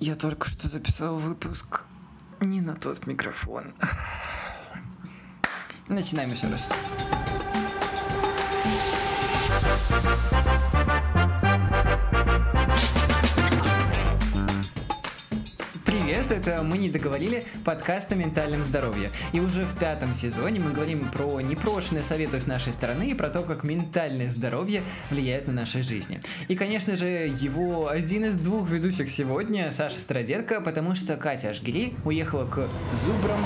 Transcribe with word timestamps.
Я 0.00 0.14
только 0.14 0.48
что 0.48 0.68
записал 0.68 1.16
выпуск 1.16 1.82
не 2.40 2.60
на 2.60 2.76
тот 2.76 3.04
микрофон. 3.08 3.74
Начинаем 5.88 6.30
еще 6.30 6.46
раз. 6.46 6.68
Привет, 16.08 16.30
это 16.30 16.62
«Мы 16.62 16.78
не 16.78 16.88
договорили» 16.88 17.44
подкаст 17.66 18.10
о 18.12 18.14
ментальном 18.14 18.64
здоровье. 18.64 19.10
И 19.34 19.40
уже 19.40 19.64
в 19.64 19.78
пятом 19.78 20.14
сезоне 20.14 20.58
мы 20.58 20.72
говорим 20.72 21.06
про 21.10 21.42
непрошенные 21.42 22.02
советы 22.02 22.40
с 22.40 22.46
нашей 22.46 22.72
стороны 22.72 23.10
и 23.10 23.14
про 23.14 23.28
то, 23.28 23.42
как 23.42 23.62
ментальное 23.62 24.30
здоровье 24.30 24.82
влияет 25.10 25.48
на 25.48 25.52
наши 25.52 25.82
жизни. 25.82 26.22
И, 26.48 26.54
конечно 26.54 26.96
же, 26.96 27.06
его 27.06 27.90
один 27.90 28.24
из 28.24 28.38
двух 28.38 28.70
ведущих 28.70 29.10
сегодня, 29.10 29.70
Саша 29.70 30.00
Страдетко, 30.00 30.62
потому 30.62 30.94
что 30.94 31.14
Катя 31.18 31.50
Ашгири 31.50 31.92
уехала 32.06 32.46
к 32.46 32.70
зубрам 33.04 33.44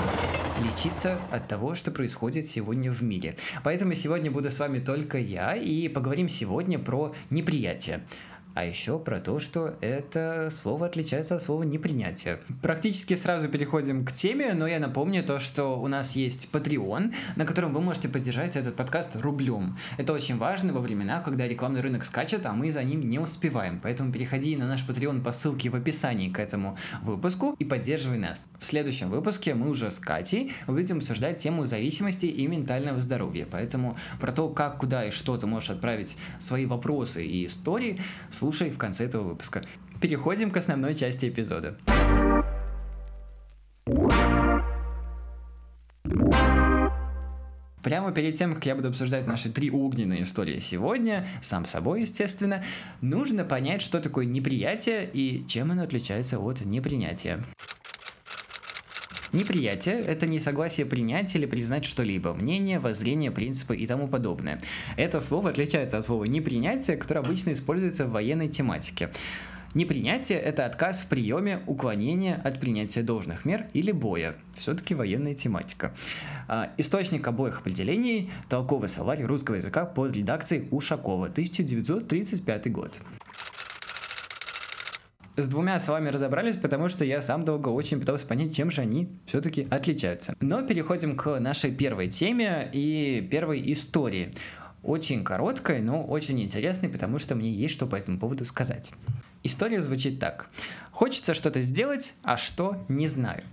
лечиться 0.63 1.19
от 1.31 1.49
того, 1.49 1.75
что 1.75 1.91
происходит 1.91 2.45
сегодня 2.45 2.93
в 2.93 3.03
мире. 3.03 3.35
Поэтому 3.65 3.93
сегодня 3.93 4.31
буду 4.31 4.49
с 4.49 4.57
вами 4.57 4.79
только 4.79 5.17
я, 5.17 5.53
и 5.57 5.89
поговорим 5.89 6.29
сегодня 6.29 6.79
про 6.79 7.13
неприятие 7.29 8.05
а 8.53 8.65
еще 8.65 8.99
про 8.99 9.19
то, 9.19 9.39
что 9.39 9.75
это 9.81 10.49
слово 10.51 10.85
отличается 10.85 11.35
от 11.35 11.41
слова 11.41 11.63
непринятие. 11.63 12.39
Практически 12.61 13.15
сразу 13.15 13.49
переходим 13.49 14.05
к 14.05 14.11
теме, 14.11 14.53
но 14.53 14.67
я 14.67 14.79
напомню 14.79 15.23
то, 15.23 15.39
что 15.39 15.79
у 15.79 15.87
нас 15.87 16.15
есть 16.15 16.49
Patreon, 16.51 17.13
на 17.35 17.45
котором 17.45 17.73
вы 17.73 17.81
можете 17.81 18.09
поддержать 18.09 18.55
этот 18.55 18.75
подкаст 18.75 19.15
рублем. 19.15 19.77
Это 19.97 20.13
очень 20.13 20.37
важно 20.37 20.73
во 20.73 20.81
времена, 20.81 21.19
когда 21.21 21.47
рекламный 21.47 21.81
рынок 21.81 22.05
скачет, 22.05 22.45
а 22.45 22.53
мы 22.53 22.71
за 22.71 22.83
ним 22.83 23.01
не 23.01 23.19
успеваем. 23.19 23.79
Поэтому 23.81 24.11
переходи 24.11 24.55
на 24.55 24.67
наш 24.67 24.87
Patreon 24.87 25.23
по 25.23 25.31
ссылке 25.31 25.69
в 25.69 25.75
описании 25.75 26.29
к 26.29 26.39
этому 26.39 26.77
выпуску 27.01 27.55
и 27.57 27.65
поддерживай 27.65 28.19
нас. 28.19 28.47
В 28.59 28.65
следующем 28.65 29.09
выпуске 29.09 29.55
мы 29.55 29.69
уже 29.69 29.89
с 29.89 29.99
Катей 29.99 30.53
будем 30.67 30.97
обсуждать 30.97 31.37
тему 31.37 31.65
зависимости 31.65 32.27
и 32.27 32.45
ментального 32.47 33.01
здоровья. 33.01 33.47
Поэтому 33.49 33.97
про 34.19 34.31
то, 34.31 34.49
как, 34.49 34.77
куда 34.77 35.05
и 35.05 35.11
что 35.11 35.37
ты 35.37 35.47
можешь 35.47 35.71
отправить 35.71 36.17
свои 36.39 36.65
вопросы 36.65 37.25
и 37.25 37.45
истории, 37.45 37.99
слушай 38.43 38.71
в 38.71 38.77
конце 38.77 39.05
этого 39.05 39.29
выпуска. 39.29 39.63
Переходим 40.01 40.51
к 40.51 40.57
основной 40.57 40.95
части 40.95 41.29
эпизода. 41.29 41.77
Прямо 47.81 48.11
перед 48.11 48.35
тем, 48.35 48.53
как 48.53 48.65
я 48.65 48.75
буду 48.75 48.89
обсуждать 48.89 49.27
наши 49.27 49.49
три 49.49 49.71
огненные 49.71 50.23
истории 50.23 50.59
сегодня, 50.59 51.25
сам 51.41 51.65
собой, 51.65 52.01
естественно, 52.01 52.65
нужно 52.99 53.45
понять, 53.45 53.81
что 53.81 54.01
такое 54.01 54.25
неприятие 54.25 55.09
и 55.09 55.47
чем 55.47 55.71
оно 55.71 55.83
отличается 55.83 56.37
от 56.37 56.59
непринятия. 56.65 57.41
Неприятие– 59.33 59.95
это 60.07 60.27
несогласие 60.27 60.85
принять 60.85 61.35
или 61.35 61.47
признать 61.47 61.85
что-либо, 61.85 62.35
мнение, 62.35 62.79
воззрение, 62.79 63.31
принципы 63.31 63.75
и 63.75 63.87
тому 63.87 64.07
подобное. 64.07 64.59
Это 64.95 65.19
слово 65.21 65.49
отличается 65.49 65.97
от 65.97 66.05
слова 66.05 66.25
непринятие, 66.25 66.97
которое 66.97 67.21
обычно 67.21 67.51
используется 67.51 68.05
в 68.05 68.11
военной 68.11 68.47
тематике. 68.47 69.09
Непринятие– 69.73 70.37
это 70.39 70.67
отказ 70.67 71.01
в 71.01 71.07
приеме, 71.07 71.61
уклонение 71.65 72.35
от 72.35 72.59
принятия 72.59 73.01
должных 73.01 73.43
мер 73.43 73.65
или 73.73 73.91
боя. 73.91 74.35
Все-таки 74.55 74.93
военная 74.93 75.33
тематика. 75.33 75.95
А, 76.47 76.71
источник 76.77 77.27
обоих 77.27 77.61
определений– 77.61 78.31
толковый 78.49 78.87
словарь 78.87 79.23
русского 79.23 79.55
языка 79.55 79.85
под 79.85 80.15
редакцией 80.15 80.67
Ушакова, 80.69 81.25
1935 81.25 82.71
год. 82.71 82.99
С 85.35 85.47
двумя 85.47 85.79
словами 85.79 86.09
разобрались, 86.09 86.57
потому 86.57 86.89
что 86.89 87.05
я 87.05 87.19
сам 87.19 87.43
долго 87.43 87.69
очень 87.69 87.99
пытался 87.99 88.27
понять, 88.27 88.55
чем 88.55 88.69
же 88.69 88.81
они 88.81 89.09
все-таки 89.25 89.65
отличаются. 89.71 90.35
Но 90.39 90.61
переходим 90.61 91.17
к 91.17 91.39
нашей 91.39 91.71
первой 91.71 92.07
теме 92.07 92.69
и 92.71 93.27
первой 93.31 93.71
истории. 93.71 94.29
Очень 94.83 95.23
короткой, 95.23 95.81
но 95.81 96.03
очень 96.03 96.39
интересной, 96.39 96.89
потому 96.89 97.17
что 97.17 97.33
мне 97.33 97.51
есть 97.51 97.73
что 97.73 97.87
по 97.87 97.95
этому 97.95 98.19
поводу 98.19 98.45
сказать. 98.45 98.91
История 99.43 99.81
звучит 99.81 100.19
так. 100.19 100.49
Хочется 100.93 101.33
что-то 101.33 101.59
сделать, 101.61 102.13
а 102.21 102.37
что 102.37 102.77
не 102.87 103.07
знаю. 103.07 103.43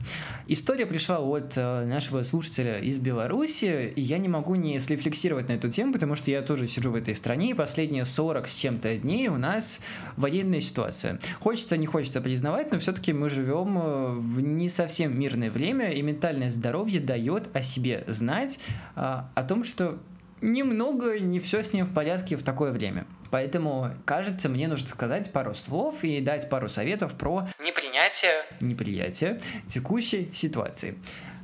История 0.46 0.84
пришла 0.84 1.20
от 1.20 1.54
э, 1.56 1.86
нашего 1.86 2.22
слушателя 2.22 2.78
из 2.78 2.98
Беларуси, 2.98 3.92
и 3.96 4.00
я 4.00 4.18
не 4.18 4.28
могу 4.28 4.56
не 4.56 4.78
слефлексировать 4.78 5.48
на 5.48 5.54
эту 5.54 5.70
тему, 5.70 5.94
потому 5.94 6.16
что 6.16 6.30
я 6.30 6.42
тоже 6.42 6.68
сижу 6.68 6.90
в 6.90 6.94
этой 6.94 7.14
стране, 7.14 7.50
и 7.50 7.54
последние 7.54 8.04
40 8.04 8.46
с 8.46 8.54
чем-то 8.56 8.94
дней 8.98 9.28
у 9.28 9.38
нас 9.38 9.80
военная 10.16 10.60
ситуация. 10.60 11.18
Хочется, 11.40 11.78
не 11.78 11.86
хочется 11.86 12.20
признавать, 12.20 12.70
но 12.70 12.78
все-таки 12.78 13.14
мы 13.14 13.30
живем 13.30 13.78
э, 13.78 14.10
в 14.18 14.40
не 14.42 14.68
совсем 14.68 15.18
мирное 15.18 15.50
время, 15.50 15.92
и 15.92 16.02
ментальное 16.02 16.50
здоровье 16.50 17.00
дает 17.00 17.48
о 17.56 17.62
себе 17.62 18.04
знать, 18.06 18.60
э, 18.96 19.00
о 19.00 19.42
том, 19.42 19.64
что 19.64 19.98
немного 20.42 21.18
не 21.18 21.40
все 21.40 21.62
с 21.62 21.72
ним 21.72 21.86
в 21.86 21.94
порядке 21.94 22.36
в 22.36 22.42
такое 22.42 22.70
время. 22.70 23.06
Поэтому, 23.30 23.92
кажется, 24.04 24.48
мне 24.48 24.68
нужно 24.68 24.88
сказать 24.88 25.32
пару 25.32 25.54
слов 25.54 26.02
и 26.04 26.20
дать 26.20 26.48
пару 26.48 26.68
советов 26.68 27.14
про 27.14 27.48
непринятие, 27.58 28.44
неприятие 28.60 29.38
текущей 29.66 30.30
ситуации 30.32 30.96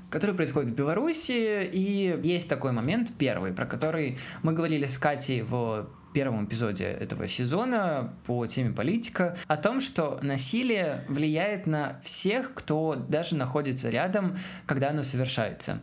который 0.08 0.36
происходит 0.36 0.70
в 0.70 0.74
Беларуси, 0.74 1.68
и 1.70 2.18
есть 2.22 2.48
такой 2.48 2.70
момент 2.70 3.10
первый, 3.18 3.52
про 3.52 3.66
который 3.66 4.18
мы 4.42 4.52
говорили 4.52 4.86
с 4.86 4.98
Катей 4.98 5.42
в 5.42 5.88
первом 6.14 6.46
эпизоде 6.46 6.84
этого 6.84 7.28
сезона 7.28 8.14
по 8.24 8.46
теме 8.46 8.72
политика, 8.72 9.36
о 9.46 9.58
том, 9.58 9.82
что 9.82 10.18
насилие 10.22 11.04
влияет 11.08 11.66
на 11.66 12.00
всех, 12.02 12.54
кто 12.54 12.94
даже 12.94 13.36
находится 13.36 13.90
рядом, 13.90 14.38
когда 14.64 14.90
оно 14.90 15.02
совершается. 15.02 15.80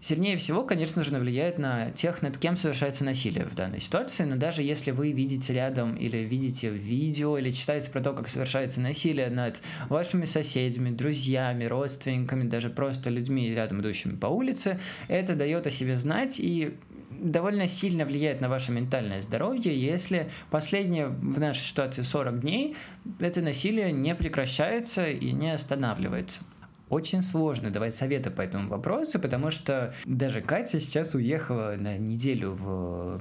Сильнее 0.00 0.38
всего, 0.38 0.62
конечно 0.62 1.02
же, 1.02 1.10
влияет 1.18 1.58
на 1.58 1.90
тех, 1.90 2.22
над 2.22 2.38
кем 2.38 2.56
совершается 2.56 3.04
насилие 3.04 3.44
в 3.44 3.54
данной 3.54 3.80
ситуации, 3.80 4.24
но 4.24 4.36
даже 4.36 4.62
если 4.62 4.92
вы 4.92 5.12
видите 5.12 5.52
рядом 5.52 5.94
или 5.94 6.16
видите 6.18 6.70
видео 6.70 7.36
или 7.36 7.50
читаете 7.50 7.90
про 7.90 8.00
то, 8.00 8.14
как 8.14 8.30
совершается 8.30 8.80
насилие 8.80 9.28
над 9.28 9.60
вашими 9.90 10.24
соседями, 10.24 10.88
друзьями, 10.88 11.64
родственниками, 11.64 12.48
даже 12.48 12.70
просто 12.70 13.10
людьми 13.10 13.50
рядом 13.50 13.82
идущими 13.82 14.16
по 14.16 14.28
улице, 14.28 14.80
это 15.08 15.36
дает 15.36 15.66
о 15.66 15.70
себе 15.70 15.98
знать 15.98 16.40
и 16.40 16.78
довольно 17.10 17.68
сильно 17.68 18.06
влияет 18.06 18.40
на 18.40 18.48
ваше 18.48 18.72
ментальное 18.72 19.20
здоровье, 19.20 19.78
если 19.78 20.30
последние 20.50 21.08
в 21.08 21.38
нашей 21.38 21.60
ситуации 21.60 22.00
40 22.00 22.40
дней 22.40 22.74
это 23.18 23.42
насилие 23.42 23.92
не 23.92 24.14
прекращается 24.14 25.06
и 25.08 25.32
не 25.32 25.52
останавливается 25.52 26.40
очень 26.90 27.22
сложно 27.22 27.70
давать 27.70 27.94
советы 27.94 28.30
по 28.30 28.42
этому 28.42 28.68
вопросу, 28.68 29.18
потому 29.18 29.50
что 29.50 29.94
даже 30.04 30.42
Катя 30.42 30.80
сейчас 30.80 31.14
уехала 31.14 31.76
на 31.78 31.96
неделю 31.96 32.52
в 32.52 33.20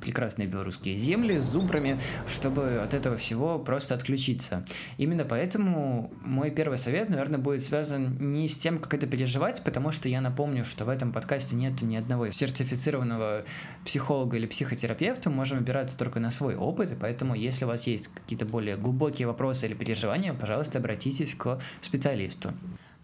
прекрасные 0.00 0.48
белорусские 0.48 0.96
земли 0.96 1.40
с 1.40 1.44
зубрами, 1.44 1.96
чтобы 2.28 2.80
от 2.82 2.94
этого 2.94 3.16
всего 3.16 3.58
просто 3.58 3.94
отключиться. 3.94 4.64
Именно 4.98 5.24
поэтому 5.24 6.12
мой 6.24 6.50
первый 6.50 6.78
совет, 6.78 7.08
наверное, 7.08 7.38
будет 7.38 7.62
связан 7.62 8.16
не 8.18 8.48
с 8.48 8.58
тем, 8.58 8.78
как 8.78 8.94
это 8.94 9.06
переживать, 9.06 9.62
потому 9.62 9.92
что 9.92 10.08
я 10.08 10.20
напомню, 10.20 10.64
что 10.64 10.84
в 10.84 10.88
этом 10.88 11.12
подкасте 11.12 11.56
нет 11.56 11.80
ни 11.82 11.96
одного 11.96 12.30
сертифицированного 12.30 13.44
психолога 13.84 14.36
или 14.36 14.46
психотерапевта, 14.46 15.30
мы 15.30 15.36
можем 15.36 15.60
опираться 15.60 15.96
только 15.96 16.20
на 16.20 16.30
свой 16.30 16.56
опыт, 16.56 16.92
и 16.92 16.96
поэтому, 16.96 17.34
если 17.34 17.64
у 17.64 17.68
вас 17.68 17.86
есть 17.86 18.08
какие-то 18.08 18.44
более 18.44 18.76
глубокие 18.76 19.28
вопросы 19.28 19.66
или 19.66 19.74
переживания, 19.74 20.34
пожалуйста, 20.34 20.78
обратитесь 20.78 21.34
к 21.34 21.60
специалисту. 21.80 22.52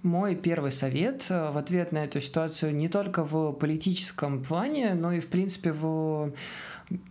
Мой 0.03 0.35
первый 0.35 0.73
совет 0.73 1.27
э, 1.31 1.51
в 1.53 1.57
ответ 1.57 1.93
на 1.93 1.99
эту 1.99 2.21
ситуацию 2.21 2.75
не 2.75 2.89
только 2.89 3.25
в 3.25 3.53
политическом 3.53 4.43
плане, 4.43 4.95
но 4.95 5.13
и, 5.13 5.21
в 5.21 5.29
принципе, 5.29 5.71
в 5.71 6.33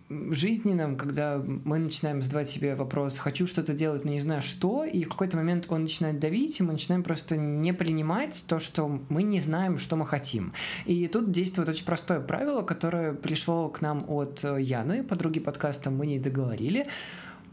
жизненном, 0.10 0.98
когда 0.98 1.38
мы 1.38 1.80
начинаем 1.80 2.22
задавать 2.22 2.50
себе 2.50 2.76
вопрос 2.76 3.18
«хочу 3.18 3.48
что-то 3.48 3.74
делать, 3.74 4.04
но 4.04 4.12
не 4.12 4.20
знаю 4.20 4.42
что», 4.42 4.84
и 4.84 5.06
в 5.06 5.10
какой-то 5.10 5.38
момент 5.38 5.68
он 5.70 5.84
начинает 5.84 6.20
давить, 6.20 6.60
и 6.60 6.64
мы 6.64 6.74
начинаем 6.74 7.02
просто 7.02 7.38
не 7.38 7.74
принимать 7.74 8.44
то, 8.48 8.60
что 8.60 9.02
мы 9.08 9.24
не 9.24 9.40
знаем, 9.40 9.78
что 9.78 9.96
мы 9.96 10.06
хотим. 10.06 10.52
И 10.86 11.08
тут 11.08 11.32
действует 11.32 11.70
очень 11.70 11.86
простое 11.86 12.20
правило, 12.20 12.62
которое 12.62 13.14
пришло 13.14 13.70
к 13.70 13.80
нам 13.80 14.04
от 14.10 14.44
э, 14.44 14.62
Яны, 14.62 15.04
подруги 15.04 15.40
подкаста 15.40 15.92
«Мы 15.92 16.08
не 16.08 16.20
договорили». 16.20 16.86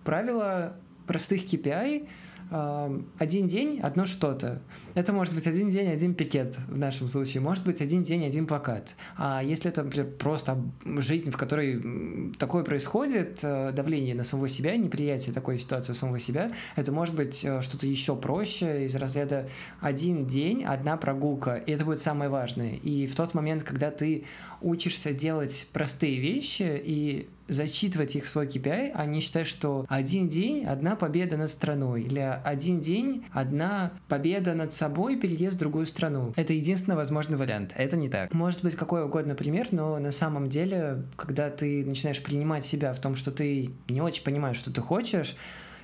Правило 0.02 0.74
простых 1.06 1.44
KPI— 1.44 2.08
один 2.50 3.46
день 3.46 3.80
одно 3.80 4.06
что-то. 4.06 4.62
Это 4.94 5.12
может 5.12 5.34
быть 5.34 5.46
один 5.46 5.68
день 5.68 5.88
один 5.88 6.14
пикет 6.14 6.56
в 6.68 6.78
нашем 6.78 7.08
случае, 7.08 7.42
может 7.42 7.64
быть 7.64 7.82
один 7.82 8.02
день 8.02 8.24
один 8.24 8.46
плакат. 8.46 8.94
А 9.16 9.42
если 9.42 9.70
это 9.70 9.82
например, 9.82 10.10
просто 10.18 10.58
жизнь, 10.84 11.30
в 11.30 11.36
которой 11.36 12.32
такое 12.38 12.64
происходит, 12.64 13.40
э, 13.42 13.72
давление 13.72 14.14
на 14.14 14.24
самого 14.24 14.48
себя, 14.48 14.76
неприятие 14.76 15.34
такой 15.34 15.58
ситуации 15.58 15.92
у 15.92 15.94
самого 15.94 16.18
себя, 16.18 16.50
это 16.76 16.90
может 16.90 17.14
быть 17.14 17.44
э, 17.44 17.60
что-то 17.60 17.86
еще 17.86 18.16
проще 18.16 18.84
из 18.84 18.94
разряда 18.94 19.48
один 19.80 20.26
день, 20.26 20.64
одна 20.64 20.96
прогулка, 20.96 21.56
и 21.56 21.72
это 21.72 21.84
будет 21.84 22.00
самое 22.00 22.30
важное. 22.30 22.74
И 22.76 23.06
в 23.06 23.14
тот 23.14 23.34
момент, 23.34 23.62
когда 23.62 23.90
ты 23.90 24.24
учишься 24.60 25.12
делать 25.12 25.68
простые 25.72 26.18
вещи 26.18 26.80
и 26.84 27.28
зачитывать 27.48 28.16
их 28.16 28.24
в 28.24 28.28
свой 28.28 28.46
KPI, 28.46 28.92
а 28.94 29.06
не 29.06 29.20
считать, 29.20 29.46
что 29.46 29.86
один 29.88 30.28
день— 30.28 30.64
одна 30.66 30.96
победа 30.96 31.36
над 31.36 31.50
страной, 31.50 32.02
или 32.02 32.20
один 32.44 32.80
день— 32.80 33.24
одна 33.32 33.92
победа 34.08 34.54
над 34.54 34.72
собой, 34.72 35.16
переезд 35.16 35.56
в 35.56 35.60
другую 35.60 35.86
страну. 35.86 36.32
Это 36.36 36.52
единственный 36.52 36.96
возможный 36.96 37.36
вариант. 37.36 37.72
Это 37.76 37.96
не 37.96 38.08
так. 38.08 38.32
Может 38.32 38.62
быть, 38.62 38.76
какой 38.76 39.04
угодно 39.04 39.34
пример, 39.34 39.68
но 39.70 39.98
на 39.98 40.10
самом 40.10 40.48
деле, 40.48 41.02
когда 41.16 41.50
ты 41.50 41.84
начинаешь 41.84 42.22
принимать 42.22 42.64
себя 42.64 42.92
в 42.92 43.00
том, 43.00 43.14
что 43.14 43.30
ты 43.30 43.70
не 43.88 44.00
очень 44.00 44.24
понимаешь, 44.24 44.56
что 44.56 44.72
ты 44.72 44.80
хочешь, 44.80 45.36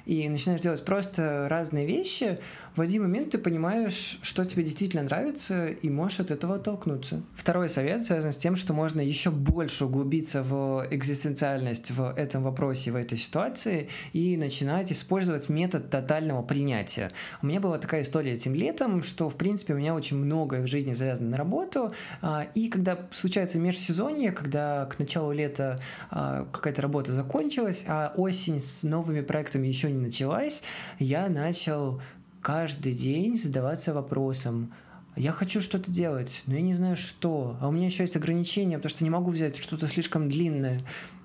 и 0.06 0.29
начинаешь 0.29 0.61
делать 0.61 0.85
просто 0.85 1.47
разные 1.49 1.87
вещи, 1.87 2.39
в 2.77 2.81
один 2.81 3.03
момент 3.03 3.31
ты 3.31 3.39
понимаешь, 3.39 4.19
что 4.23 4.45
тебе 4.45 4.65
действительно 4.65 5.05
нравится, 5.05 5.69
и 5.69 5.89
можешь 5.89 6.19
от 6.19 6.33
этого 6.33 6.56
оттолкнуться. 6.56 7.23
Второй 7.37 7.69
совет 7.69 8.03
связан 8.03 8.33
с 8.33 8.37
тем, 8.37 8.56
что 8.56 8.75
можно 8.75 9.01
еще 9.01 9.31
больше 9.31 9.85
углубиться 9.85 10.43
в 10.43 10.85
экзистенциальность 10.91 11.93
в 11.93 12.12
этом 12.17 12.43
вопросе, 12.43 12.91
в 12.91 12.97
этой 12.97 13.17
ситуации, 13.17 13.89
и 14.12 14.37
начинать 14.37 14.91
использовать 14.91 15.49
метод 15.49 15.89
тотального 15.89 16.43
принятия. 16.43 17.11
У 17.43 17.47
меня 17.47 17.61
была 17.61 17.79
такая 17.79 18.03
история 18.03 18.33
этим 18.33 18.55
летом, 18.55 19.05
что, 19.05 19.29
в 19.29 19.37
принципе, 19.37 19.75
у 19.75 19.77
меня 19.77 19.95
очень 19.95 20.17
многое 20.17 20.61
в 20.62 20.67
жизни 20.67 20.95
завязано 20.95 21.31
на 21.31 21.37
работу, 21.37 21.93
а, 22.23 22.49
и 22.55 22.69
когда 22.69 22.99
случается 23.12 23.59
межсезонье, 23.61 24.33
когда 24.33 24.87
к 24.87 24.99
началу 24.99 25.31
лета 25.31 25.81
а, 26.11 26.49
какая-то 26.50 26.83
работа 26.83 27.12
закончилась, 27.12 27.85
а 27.87 28.12
осень 28.17 28.59
с 28.59 28.83
новыми 28.83 29.21
проектами 29.21 29.69
еще 29.69 29.93
не 29.94 30.00
началась, 30.00 30.62
я 30.99 31.29
начал 31.29 32.00
каждый 32.43 32.93
день 32.93 33.38
задаваться 33.38 33.94
вопросом, 33.94 34.73
я 35.17 35.31
хочу 35.31 35.61
что-то 35.61 35.91
делать, 35.91 36.43
но 36.46 36.55
я 36.55 36.61
не 36.61 36.75
знаю 36.75 36.96
что, 36.96 37.56
а 37.61 37.69
у 37.69 37.73
меня 37.73 37.87
еще 37.87 38.02
есть 38.02 38.17
ограничения, 38.17 38.76
потому 38.79 38.91
что 38.91 39.05
не 39.05 39.11
могу 39.11 39.31
взять 39.31 39.56
что-то 39.56 39.87
слишком 39.87 40.29
длинное. 40.29 40.81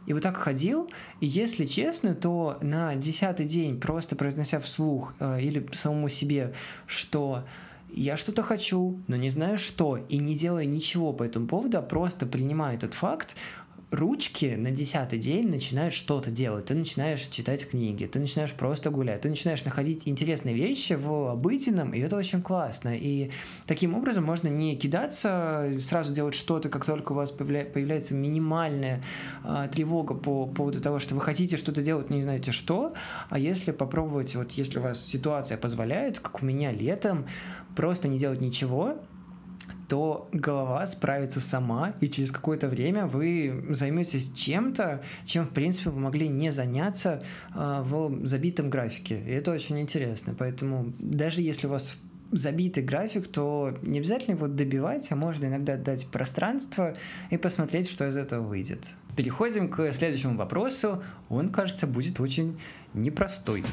И 0.06 0.14
вот 0.14 0.24
так 0.24 0.38
ходил, 0.38 0.90
и 1.20 1.26
если 1.26 1.66
честно, 1.66 2.16
то 2.16 2.58
на 2.62 2.96
десятый 2.96 3.46
день, 3.46 3.80
просто 3.80 4.16
произнося 4.16 4.60
вслух 4.60 5.14
э, 5.20 5.42
или 5.42 5.68
самому 5.76 6.08
себе, 6.10 6.54
что 6.86 7.46
я 7.92 8.18
что-то 8.18 8.44
хочу, 8.44 9.00
но 9.08 9.16
не 9.16 9.30
знаю 9.30 9.58
что, 9.58 9.98
и 9.98 10.18
не 10.20 10.36
делая 10.36 10.66
ничего 10.66 11.12
по 11.12 11.24
этому 11.24 11.48
поводу, 11.48 11.80
а 11.80 11.82
просто 11.82 12.26
принимая 12.26 12.76
этот 12.76 12.94
факт, 12.94 13.36
ручки 13.92 14.56
на 14.58 14.72
десятый 14.72 15.18
день 15.18 15.50
начинают 15.50 15.94
что-то 15.94 16.30
делать. 16.30 16.66
Ты 16.66 16.76
начинаешь 16.76 17.22
читать 17.22 17.68
книги, 17.68 18.06
ты 18.06 18.20
начинаешь 18.20 18.54
просто 18.54 18.92
гулять, 18.92 19.22
ты 19.22 19.30
начинаешь 19.30 19.64
находить 19.66 20.08
интересные 20.08 20.56
вещи 20.56 20.94
в 20.94 21.32
обыденном, 21.32 21.94
и 21.94 22.00
это 22.00 22.16
очень 22.16 22.42
классно. 22.42 22.96
И 22.96 23.32
таким 23.66 23.96
образом 23.96 24.24
можно 24.24 24.48
не 24.48 24.76
кидаться, 24.76 25.72
сразу 25.80 26.14
делать 26.14 26.36
что-то, 26.36 26.70
как 26.70 26.86
только 26.86 27.14
у 27.14 27.16
вас 27.16 27.32
появляется 27.32 28.14
минимальная 28.14 29.04
а, 29.44 29.68
тревога 29.68 30.14
по 30.14 30.46
поводу 30.46 30.82
того, 30.82 31.00
что 31.00 31.16
вы 31.16 31.22
хотите 31.22 31.58
что-то 31.58 31.82
делать, 31.82 32.10
не 32.10 32.22
знаете 32.22 32.52
что, 32.52 32.94
а 33.30 33.40
если 33.40 33.72
попробовать, 33.72 34.36
вот 34.36 34.52
если 34.52 34.80
у 34.80 34.82
вас 34.82 35.04
ситуация 35.04 35.58
позволяет, 35.58 36.20
как 36.20 36.44
у 36.44 36.46
меня 36.46 36.72
летом, 36.72 37.26
просто 37.76 38.08
не 38.08 38.20
делать 38.20 38.42
ничего, 38.42 38.98
то 39.90 40.30
голова 40.32 40.86
справится 40.86 41.42
сама, 41.42 41.96
и 42.00 42.08
через 42.08 42.32
какое-то 42.32 42.68
время 42.68 43.08
вы 43.08 43.66
займетесь 43.70 44.32
чем-то, 44.34 45.02
чем, 45.26 45.46
в 45.46 45.50
принципе, 45.50 45.90
вы 45.90 46.00
могли 46.00 46.28
не 46.28 46.52
заняться 46.52 47.20
э, 47.56 47.82
в 47.82 48.26
забитом 48.26 48.70
графике. 48.70 49.20
И 49.26 49.32
это 49.32 49.52
очень 49.52 49.80
интересно. 49.80 50.36
Поэтому 50.38 50.94
даже 51.00 51.42
если 51.42 51.66
у 51.66 51.72
вас 51.72 51.98
забитый 52.32 52.84
график, 52.84 53.28
то 53.28 53.76
не 53.82 53.98
обязательно 53.98 54.36
его 54.36 54.48
добивать, 54.48 55.12
а 55.12 55.16
можно 55.16 55.48
иногда 55.48 55.76
дать 55.76 56.06
пространство 56.08 56.94
и 57.32 57.38
посмотреть, 57.38 57.90
что 57.90 58.08
из 58.08 58.16
этого 58.16 58.46
выйдет. 58.46 58.86
Переходим 59.16 59.70
к 59.70 59.92
следующему 59.92 60.38
вопросу. 60.38 61.04
Он, 61.30 61.50
кажется, 61.50 61.88
будет 61.88 62.20
очень 62.20 62.60
непростой. 62.94 63.64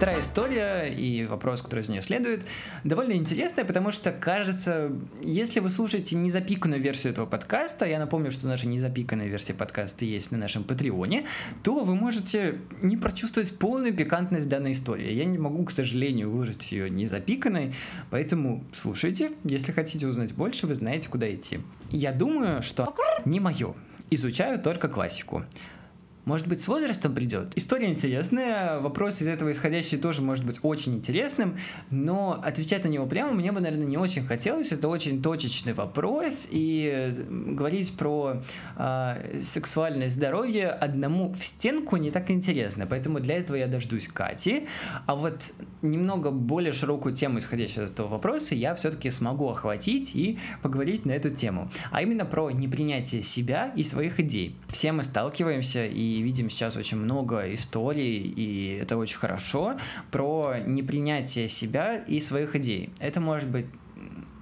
Вторая 0.00 0.22
история 0.22 0.86
и 0.86 1.26
вопрос, 1.26 1.60
который 1.60 1.80
из 1.80 1.90
нее 1.90 2.00
следует, 2.00 2.46
довольно 2.84 3.12
интересная, 3.12 3.66
потому 3.66 3.90
что, 3.90 4.12
кажется, 4.12 4.92
если 5.22 5.60
вы 5.60 5.68
слушаете 5.68 6.16
незапиканную 6.16 6.80
версию 6.80 7.12
этого 7.12 7.26
подкаста, 7.26 7.84
я 7.84 7.98
напомню, 7.98 8.30
что 8.30 8.46
наша 8.46 8.66
незапиканная 8.66 9.26
версия 9.26 9.52
подкаста 9.52 10.06
есть 10.06 10.32
на 10.32 10.38
нашем 10.38 10.64
Патреоне, 10.64 11.26
то 11.62 11.80
вы 11.80 11.94
можете 11.94 12.60
не 12.80 12.96
прочувствовать 12.96 13.58
полную 13.58 13.92
пикантность 13.92 14.48
данной 14.48 14.72
истории. 14.72 15.12
Я 15.12 15.26
не 15.26 15.36
могу, 15.36 15.66
к 15.66 15.70
сожалению, 15.70 16.30
выложить 16.30 16.72
ее 16.72 16.88
незапиканной, 16.88 17.74
поэтому 18.08 18.64
слушайте. 18.72 19.32
Если 19.44 19.70
хотите 19.70 20.06
узнать 20.06 20.32
больше, 20.32 20.66
вы 20.66 20.76
знаете, 20.76 21.10
куда 21.10 21.30
идти. 21.30 21.60
Я 21.90 22.12
думаю, 22.12 22.62
что 22.62 22.94
не 23.26 23.38
мое. 23.38 23.74
Изучаю 24.08 24.60
только 24.62 24.88
классику. 24.88 25.44
Может 26.24 26.48
быть, 26.48 26.60
с 26.60 26.68
возрастом 26.68 27.14
придет. 27.14 27.52
История 27.56 27.88
интересная, 27.88 28.78
вопрос 28.78 29.22
из 29.22 29.28
этого 29.28 29.52
исходящий 29.52 29.96
тоже 29.96 30.20
может 30.20 30.44
быть 30.44 30.60
очень 30.62 30.94
интересным, 30.96 31.56
но 31.90 32.40
отвечать 32.44 32.84
на 32.84 32.88
него 32.88 33.06
прямо 33.06 33.32
мне 33.32 33.52
бы, 33.52 33.60
наверное, 33.60 33.86
не 33.86 33.96
очень 33.96 34.26
хотелось. 34.26 34.70
Это 34.70 34.88
очень 34.88 35.22
точечный 35.22 35.72
вопрос, 35.72 36.46
и 36.50 37.14
говорить 37.28 37.96
про 37.96 38.42
э, 38.76 39.40
сексуальное 39.42 40.10
здоровье 40.10 40.68
одному 40.68 41.32
в 41.32 41.42
стенку 41.44 41.96
не 41.96 42.10
так 42.10 42.30
интересно. 42.30 42.86
Поэтому 42.86 43.20
для 43.20 43.36
этого 43.36 43.56
я 43.56 43.66
дождусь 43.66 44.08
Кати. 44.08 44.66
А 45.06 45.14
вот 45.14 45.52
немного 45.80 46.30
более 46.30 46.72
широкую 46.72 47.14
тему, 47.14 47.38
исходящую 47.38 47.86
из 47.86 47.92
этого 47.92 48.08
вопроса, 48.08 48.54
я 48.54 48.74
все-таки 48.74 49.10
смогу 49.10 49.48
охватить 49.48 50.14
и 50.14 50.38
поговорить 50.62 51.06
на 51.06 51.12
эту 51.12 51.30
тему. 51.30 51.70
А 51.90 52.02
именно 52.02 52.26
про 52.26 52.50
непринятие 52.50 53.22
себя 53.22 53.72
и 53.74 53.82
своих 53.82 54.20
идей. 54.20 54.56
Все 54.68 54.92
мы 54.92 55.02
сталкиваемся 55.02 55.86
и 55.86 56.09
и 56.18 56.22
видим 56.22 56.50
сейчас 56.50 56.76
очень 56.76 56.98
много 56.98 57.52
историй, 57.54 58.18
и 58.18 58.78
это 58.80 58.96
очень 58.96 59.18
хорошо, 59.18 59.76
про 60.10 60.56
непринятие 60.66 61.48
себя 61.48 61.96
и 61.96 62.20
своих 62.20 62.56
идей. 62.56 62.90
Это 63.00 63.20
может 63.20 63.48
быть 63.48 63.66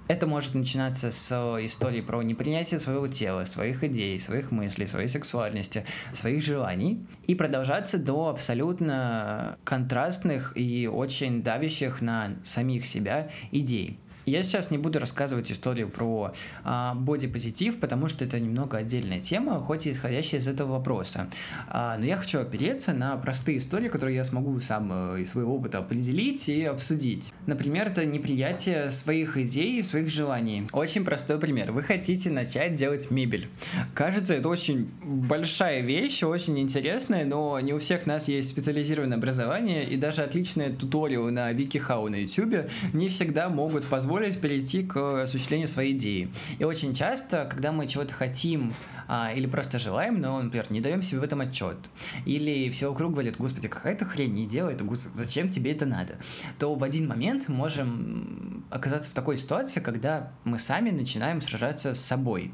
это 0.09 0.25
может 0.25 0.55
начинаться 0.55 1.11
с 1.11 1.31
истории 1.63 2.01
про 2.01 2.23
непринятие 2.23 2.79
своего 2.79 3.07
тела, 3.07 3.45
своих 3.45 3.83
идей, 3.83 4.19
своих 4.19 4.49
мыслей, 4.49 4.87
своей 4.87 5.07
сексуальности, 5.07 5.85
своих 6.13 6.43
желаний 6.43 7.05
и 7.27 7.35
продолжаться 7.35 7.99
до 7.99 8.29
абсолютно 8.29 9.59
контрастных 9.63 10.53
и 10.55 10.87
очень 10.87 11.43
давящих 11.43 12.01
на 12.01 12.31
самих 12.43 12.87
себя 12.87 13.29
идей. 13.51 13.99
Я 14.29 14.43
сейчас 14.43 14.69
не 14.69 14.77
буду 14.77 14.99
рассказывать 14.99 15.51
историю 15.51 15.89
про 15.89 16.33
а, 16.63 16.93
бодипозитив, 16.93 17.79
потому 17.79 18.07
что 18.07 18.25
это 18.25 18.39
немного 18.39 18.77
отдельная 18.77 19.19
тема, 19.19 19.59
хоть 19.59 19.87
и 19.87 19.91
исходящая 19.91 20.39
из 20.39 20.47
этого 20.47 20.73
вопроса. 20.73 21.27
А, 21.67 21.97
но 21.97 22.05
я 22.05 22.15
хочу 22.15 22.39
опереться 22.39 22.93
на 22.93 23.17
простые 23.17 23.57
истории, 23.57 23.87
которые 23.87 24.17
я 24.17 24.23
смогу 24.23 24.59
сам 24.59 24.91
э, 25.15 25.21
из 25.21 25.31
своего 25.31 25.55
опыта 25.55 25.79
определить 25.79 26.47
и 26.47 26.63
обсудить. 26.63 27.33
Например, 27.47 27.87
это 27.87 28.05
неприятие 28.05 28.91
своих 28.91 29.35
идей 29.37 29.79
и 29.79 29.81
своих 29.81 30.11
желаний. 30.11 30.67
Очень 30.73 31.03
простой 31.05 31.39
пример. 31.39 31.71
Вы 31.71 31.81
хотите 31.81 32.29
начать 32.29 32.75
делать 32.75 33.09
мебель. 33.09 33.47
Кажется, 33.95 34.35
это 34.35 34.47
очень 34.47 34.91
большая 35.03 35.81
вещь, 35.81 36.21
очень 36.21 36.59
интересная, 36.59 37.25
но 37.25 37.59
не 37.61 37.73
у 37.73 37.79
всех 37.79 38.05
нас 38.05 38.27
есть 38.27 38.49
специализированное 38.49 39.17
образование, 39.17 39.89
и 39.89 39.97
даже 39.97 40.21
отличные 40.21 40.69
туториалы 40.69 41.31
на 41.31 41.51
WikiHow 41.51 42.09
на 42.09 42.17
YouTube 42.17 42.69
не 42.93 43.09
всегда 43.09 43.49
могут 43.49 43.85
позволить 43.87 44.18
позволить 44.19 44.41
перейти 44.41 44.83
к 44.83 45.23
осуществлению 45.23 45.69
своей 45.69 45.95
идеи. 45.95 46.29
И 46.57 46.65
очень 46.65 46.93
часто, 46.93 47.47
когда 47.49 47.71
мы 47.71 47.87
чего-то 47.87 48.13
хотим 48.13 48.73
а, 49.07 49.31
или 49.33 49.47
просто 49.47 49.79
желаем, 49.79 50.19
но, 50.19 50.41
например, 50.41 50.65
не 50.69 50.81
даем 50.81 51.01
себе 51.01 51.21
в 51.21 51.23
этом 51.23 51.39
отчет, 51.39 51.77
или 52.25 52.69
все 52.69 52.89
вокруг 52.89 53.13
говорят, 53.13 53.37
господи, 53.37 53.69
какая-то 53.69 54.03
хрень 54.03 54.33
не 54.33 54.45
делает, 54.45 54.81
зачем 54.95 55.47
тебе 55.47 55.71
это 55.71 55.85
надо, 55.85 56.17
то 56.59 56.75
в 56.75 56.83
один 56.83 57.07
момент 57.07 57.47
можем 57.47 58.65
оказаться 58.69 59.09
в 59.09 59.13
такой 59.13 59.37
ситуации, 59.37 59.79
когда 59.79 60.33
мы 60.43 60.59
сами 60.59 60.89
начинаем 60.89 61.41
сражаться 61.41 61.95
с 61.95 62.01
собой 62.01 62.51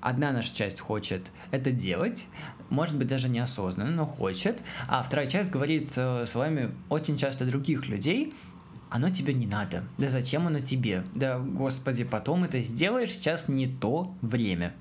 одна 0.00 0.32
наша 0.32 0.54
часть 0.54 0.80
хочет 0.80 1.32
это 1.50 1.70
делать, 1.70 2.28
может 2.68 2.96
быть 2.96 3.08
даже 3.08 3.30
неосознанно, 3.30 3.90
но 3.90 4.06
хочет, 4.06 4.60
а 4.86 5.02
вторая 5.02 5.26
часть 5.26 5.50
говорит 5.50 5.92
э, 5.96 6.26
словами 6.26 6.72
очень 6.90 7.16
часто 7.16 7.46
других 7.46 7.88
людей, 7.88 8.34
оно 8.94 9.10
тебе 9.10 9.34
не 9.34 9.46
надо. 9.46 9.82
Да 9.98 10.08
зачем 10.08 10.46
оно 10.46 10.60
тебе? 10.60 11.02
Да, 11.16 11.40
господи, 11.40 12.04
потом 12.04 12.44
это 12.44 12.60
сделаешь, 12.60 13.10
сейчас 13.10 13.48
не 13.48 13.66
то 13.66 14.14
время. 14.22 14.72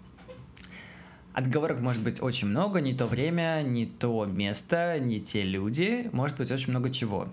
Отговорок 1.33 1.79
может 1.79 2.03
быть 2.03 2.21
очень 2.21 2.47
много, 2.47 2.79
не 2.79 2.93
то 2.93 3.07
время, 3.07 3.63
не 3.63 3.87
то 3.87 4.25
место, 4.25 4.99
не 4.99 5.19
те 5.19 5.41
люди, 5.41 6.11
может 6.13 6.37
быть 6.37 6.51
очень 6.51 6.69
много 6.69 6.91
чего. 6.91 7.27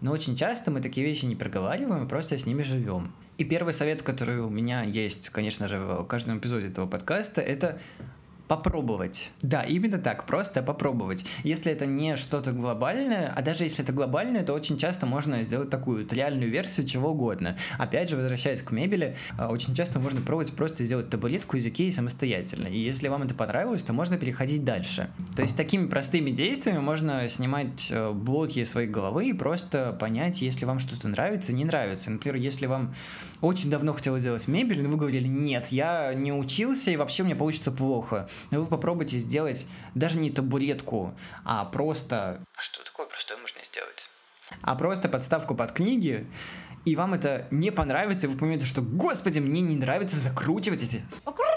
Но 0.00 0.10
очень 0.10 0.36
часто 0.36 0.72
мы 0.72 0.80
такие 0.80 1.06
вещи 1.06 1.24
не 1.24 1.36
проговариваем, 1.36 2.08
просто 2.08 2.36
с 2.36 2.46
ними 2.46 2.64
живем. 2.64 3.12
И 3.38 3.44
первый 3.44 3.72
совет, 3.72 4.02
который 4.02 4.40
у 4.40 4.50
меня 4.50 4.82
есть, 4.82 5.28
конечно 5.28 5.68
же, 5.68 5.78
в 5.78 6.02
каждом 6.02 6.38
эпизоде 6.38 6.66
этого 6.66 6.88
подкаста, 6.88 7.42
это 7.42 7.78
попробовать. 8.48 9.30
Да, 9.42 9.62
именно 9.62 9.98
так, 9.98 10.26
просто 10.26 10.62
попробовать. 10.62 11.24
Если 11.42 11.72
это 11.72 11.86
не 11.86 12.16
что-то 12.16 12.52
глобальное, 12.52 13.32
а 13.34 13.42
даже 13.42 13.64
если 13.64 13.82
это 13.82 13.92
глобальное, 13.92 14.44
то 14.44 14.52
очень 14.52 14.78
часто 14.78 15.06
можно 15.06 15.42
сделать 15.44 15.70
такую 15.70 16.06
реальную 16.10 16.50
версию 16.50 16.86
чего 16.86 17.10
угодно. 17.10 17.56
Опять 17.78 18.10
же, 18.10 18.16
возвращаясь 18.16 18.62
к 18.62 18.70
мебели, 18.70 19.16
а, 19.38 19.48
очень 19.48 19.74
часто 19.74 19.98
можно 19.98 20.20
пробовать 20.20 20.52
просто 20.52 20.84
сделать 20.84 21.08
табуретку 21.10 21.56
из 21.56 21.66
Икеи 21.66 21.90
самостоятельно. 21.90 22.68
И 22.68 22.78
если 22.78 23.08
вам 23.08 23.22
это 23.22 23.34
понравилось, 23.34 23.82
то 23.82 23.92
можно 23.92 24.18
переходить 24.18 24.64
дальше. 24.64 25.08
То 25.36 25.42
есть 25.42 25.56
такими 25.56 25.86
простыми 25.86 26.30
действиями 26.30 26.80
можно 26.80 27.28
снимать 27.28 27.88
э, 27.90 28.12
блоки 28.12 28.64
своей 28.64 28.88
головы 28.88 29.28
и 29.28 29.32
просто 29.32 29.96
понять, 29.98 30.42
если 30.42 30.64
вам 30.64 30.78
что-то 30.78 31.08
нравится, 31.08 31.52
не 31.52 31.64
нравится. 31.64 32.10
Например, 32.10 32.36
если 32.36 32.66
вам 32.66 32.94
очень 33.40 33.70
давно 33.70 33.92
хотелось 33.92 34.22
сделать 34.22 34.48
мебель, 34.48 34.82
но 34.82 34.88
вы 34.88 34.96
говорили, 34.96 35.26
нет, 35.28 35.68
я 35.68 36.14
не 36.14 36.32
учился, 36.32 36.90
и 36.90 36.96
вообще 36.96 37.22
у 37.22 37.26
меня 37.26 37.36
получится 37.36 37.72
плохо. 37.72 38.28
Но 38.50 38.60
вы 38.60 38.66
попробуйте 38.66 39.18
сделать 39.18 39.66
даже 39.94 40.18
не 40.18 40.30
табуретку, 40.30 41.14
а 41.44 41.64
просто... 41.64 42.40
А 42.56 42.60
что 42.60 42.84
такое 42.84 43.06
простое 43.06 43.38
можно 43.38 43.60
сделать? 43.70 44.08
А 44.62 44.74
просто 44.74 45.08
подставку 45.08 45.54
под 45.54 45.72
книги, 45.72 46.26
и 46.84 46.96
вам 46.96 47.14
это 47.14 47.46
не 47.50 47.70
понравится, 47.70 48.26
и 48.26 48.30
вы 48.30 48.38
поймете, 48.38 48.66
что, 48.66 48.82
господи, 48.82 49.38
мне 49.38 49.60
не 49.62 49.76
нравится 49.76 50.16
закручивать 50.16 50.82
эти 50.82 51.02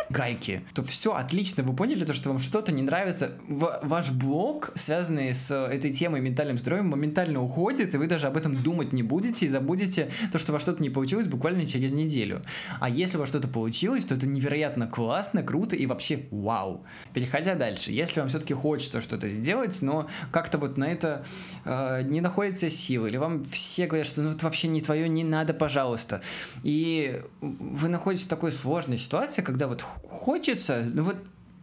гайки, 0.09 0.63
то 0.73 0.83
все 0.83 1.13
отлично, 1.13 1.63
вы 1.63 1.75
поняли 1.75 2.05
то, 2.05 2.13
что 2.13 2.29
вам 2.29 2.39
что-то 2.39 2.71
не 2.71 2.81
нравится, 2.81 3.31
в, 3.47 3.79
ваш 3.83 4.11
блог, 4.11 4.71
связанный 4.75 5.33
с 5.33 5.51
этой 5.51 5.93
темой 5.93 6.21
ментальным 6.21 6.57
здоровьем, 6.57 6.87
моментально 6.87 7.41
уходит, 7.41 7.93
и 7.93 7.97
вы 7.97 8.07
даже 8.07 8.27
об 8.27 8.37
этом 8.37 8.55
думать 8.55 8.93
не 8.93 9.03
будете 9.03 9.45
и 9.45 9.49
забудете 9.49 10.09
то, 10.31 10.39
что 10.39 10.53
вас 10.53 10.61
что-то 10.61 10.81
не 10.81 10.89
получилось 10.89 11.27
буквально 11.27 11.65
через 11.65 11.93
неделю. 11.93 12.41
А 12.79 12.89
если 12.89 13.17
вас 13.17 13.29
что-то 13.29 13.47
получилось, 13.47 14.05
то 14.05 14.15
это 14.15 14.27
невероятно 14.27 14.87
классно, 14.87 15.43
круто 15.43 15.75
и 15.75 15.85
вообще 15.85 16.25
вау. 16.31 16.83
Переходя 17.13 17.55
дальше, 17.55 17.91
если 17.91 18.19
вам 18.19 18.29
все-таки 18.29 18.53
хочется 18.53 19.01
что-то 19.01 19.29
сделать, 19.29 19.81
но 19.81 20.09
как-то 20.31 20.57
вот 20.57 20.77
на 20.77 20.85
это 20.85 21.25
э, 21.65 22.03
не 22.03 22.21
находится 22.21 22.69
силы, 22.69 23.09
или 23.09 23.17
вам 23.17 23.43
все 23.45 23.87
говорят, 23.87 24.07
что 24.07 24.21
ну 24.21 24.31
это 24.31 24.45
вообще 24.45 24.67
не 24.67 24.81
твое, 24.81 25.09
не 25.09 25.23
надо, 25.23 25.53
пожалуйста. 25.53 26.21
И 26.63 27.21
вы 27.41 27.89
находитесь 27.89 28.25
в 28.25 28.29
такой 28.29 28.51
сложной 28.51 28.97
ситуации, 28.97 29.41
когда 29.41 29.67
вот 29.67 29.83
хочется, 30.03 30.89
ну 30.93 31.03
вот 31.03 31.17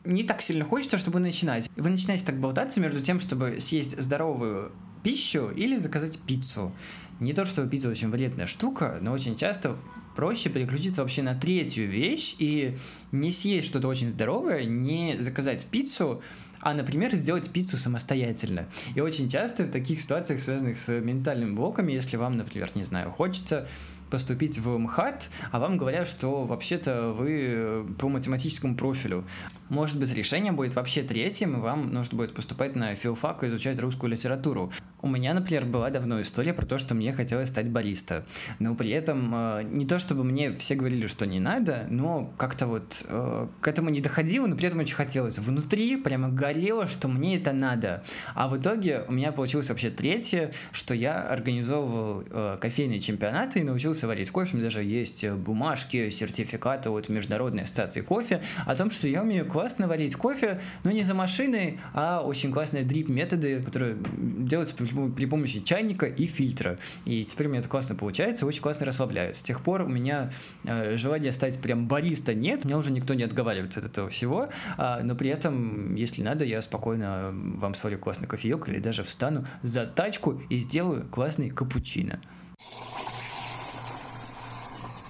не 0.05 0.23
так 0.23 0.43
сильно 0.43 0.65
хочется, 0.65 0.99
чтобы 0.99 1.19
начинать. 1.19 1.69
Вы 1.77 1.91
начинаете 1.91 2.25
так 2.27 2.39
болтаться 2.39 2.81
между 2.81 3.01
тем, 3.01 3.21
чтобы 3.21 3.59
съесть 3.61 4.01
здоровую 4.01 4.73
пищу 5.03 5.51
или 5.51 5.77
заказать 5.77 6.19
пиццу. 6.21 6.73
Не 7.21 7.33
то, 7.33 7.45
что 7.45 7.67
пицца 7.67 7.89
очень 7.89 8.11
вредная 8.11 8.47
штука, 8.47 8.99
но 9.01 9.13
очень 9.13 9.37
часто 9.37 9.77
проще 10.17 10.49
переключиться 10.49 11.03
вообще 11.03 11.23
на 11.23 11.35
третью 11.35 11.89
вещь 11.89 12.37
и 12.39 12.77
не 13.13 13.33
съесть 13.33 13.69
что-то 13.69 13.89
очень 13.89 14.11
здоровое, 14.11 14.65
не 14.65 15.17
заказать 15.21 15.67
пиццу, 15.67 16.23
а, 16.61 16.73
например, 16.73 17.15
сделать 17.15 17.51
пиццу 17.51 17.77
самостоятельно. 17.77 18.67
И 18.95 19.01
очень 19.01 19.29
часто 19.29 19.65
в 19.65 19.71
таких 19.71 20.01
ситуациях, 20.01 20.41
связанных 20.41 20.79
с 20.79 20.89
ментальными 21.01 21.55
блоками, 21.55 21.93
если 21.93 22.17
вам, 22.17 22.37
например, 22.37 22.71
не 22.75 22.85
знаю, 22.85 23.11
хочется 23.11 23.69
поступить 24.15 24.61
в 24.61 24.79
МХАТ, 24.79 25.29
а 25.51 25.59
вам 25.59 25.77
говорят, 25.77 26.07
что 26.07 26.45
вообще-то 26.45 27.13
вы 27.19 27.85
по 27.99 28.09
математическому 28.09 28.77
профилю. 28.77 29.25
Может 29.71 29.99
быть, 29.99 30.15
решение 30.15 30.53
будет 30.53 30.77
вообще 30.77 31.03
третьим, 31.03 31.57
и 31.57 31.61
вам 31.61 31.93
нужно 31.93 32.17
будет 32.19 32.33
поступать 32.33 32.77
на 32.77 32.95
филфак 32.95 33.43
и 33.43 33.49
изучать 33.49 33.81
русскую 33.81 34.13
литературу. 34.13 34.71
У 35.03 35.09
меня, 35.09 35.35
например, 35.35 35.65
была 35.65 35.91
давно 35.91 36.21
история 36.21 36.55
про 36.55 36.65
то, 36.65 36.79
что 36.79 36.95
мне 36.95 37.13
хотелось 37.13 37.49
стать 37.49 37.69
бариста. 37.69 38.25
Но 38.59 38.75
при 38.75 38.91
этом 38.91 39.35
э, 39.35 39.63
не 39.65 39.85
то, 39.85 39.99
чтобы 39.99 40.23
мне 40.23 40.53
все 40.57 40.77
говорили, 40.77 41.09
что 41.09 41.27
не 41.27 41.41
надо, 41.41 41.87
но 41.91 42.33
как-то 42.39 42.67
вот 42.67 43.05
э, 43.07 43.49
к 43.61 43.69
этому 43.69 43.91
не 43.91 44.01
доходило, 44.01 44.47
но 44.47 44.57
при 44.57 44.69
этом 44.69 44.79
очень 44.79 44.95
хотелось. 44.95 45.39
Внутри 45.39 45.97
прямо 45.97 46.29
горело, 46.29 46.87
что 46.87 47.09
мне 47.09 47.37
это 47.37 47.53
надо. 47.53 48.05
А 48.35 48.49
в 48.49 48.57
итоге 48.57 49.05
у 49.09 49.13
меня 49.13 49.33
получилось 49.33 49.69
вообще 49.69 49.91
третье, 49.91 50.53
что 50.73 50.95
я 50.95 51.21
организовывал 51.21 52.25
э, 52.31 52.59
кофейные 52.61 53.01
чемпионаты 53.01 53.61
и 53.61 53.63
научился 53.65 54.04
варить 54.07 54.31
кофе. 54.31 54.53
У 54.55 54.57
меня 54.57 54.67
даже 54.67 54.83
есть 54.83 55.25
э, 55.25 55.35
бумажки, 55.35 56.11
сертификаты 56.11 56.91
от 56.91 57.09
Международной 57.09 57.65
ассоциации 57.65 58.01
кофе 58.01 58.43
о 58.67 58.75
том, 58.75 58.91
что 58.91 59.09
я 59.09 59.23
умею 59.23 59.47
классно 59.47 59.89
варить 59.89 60.17
кофе, 60.17 60.61
но 60.83 60.91
не 60.91 61.03
за 61.03 61.15
машиной, 61.15 61.79
а 61.93 62.21
очень 62.21 62.53
классные 62.53 62.85
дрип-методы, 62.85 63.63
которые 63.63 63.97
делаются 64.17 64.75
при 64.77 65.27
помощи 65.27 65.61
чайника 65.61 66.07
и 66.07 66.27
фильтра. 66.27 66.79
И 67.05 67.25
теперь 67.25 67.47
у 67.47 67.51
меня 67.51 67.61
это 67.61 67.69
классно 67.69 67.95
получается, 67.95 68.47
очень 68.47 68.63
классно 68.63 68.87
расслабляет. 68.87 69.37
С 69.37 69.43
тех 69.43 69.61
пор 69.61 69.83
у 69.83 69.89
меня 69.89 70.33
э, 70.65 70.97
желания 70.97 71.33
стать 71.33 71.59
прям 71.61 71.87
бариста 71.87 72.35
нет, 72.35 72.65
меня 72.65 72.79
уже 72.79 72.91
никто 72.91 73.15
не 73.15 73.23
отговаривает 73.23 73.77
от 73.77 73.85
этого 73.85 74.09
всего, 74.09 74.49
а, 74.77 75.01
но 75.03 75.15
при 75.15 75.31
этом, 75.31 75.95
если 75.95 76.23
надо, 76.23 76.45
я 76.45 76.63
спокойно 76.63 77.31
вам 77.33 77.75
сварю 77.75 77.99
классный 77.99 78.29
кофеек 78.29 78.69
или 78.69 78.79
даже 78.79 79.03
встану 79.05 79.47
за 79.63 79.87
тачку 79.87 80.41
и 80.49 80.59
сделаю 80.59 81.07
классный 81.11 81.51
капучино. 81.51 82.21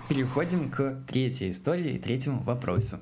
Переходим 0.08 0.70
к 0.70 1.02
третьей 1.06 1.50
истории 1.50 1.94
и 1.94 1.98
третьему 1.98 2.42
вопросу. 2.42 2.98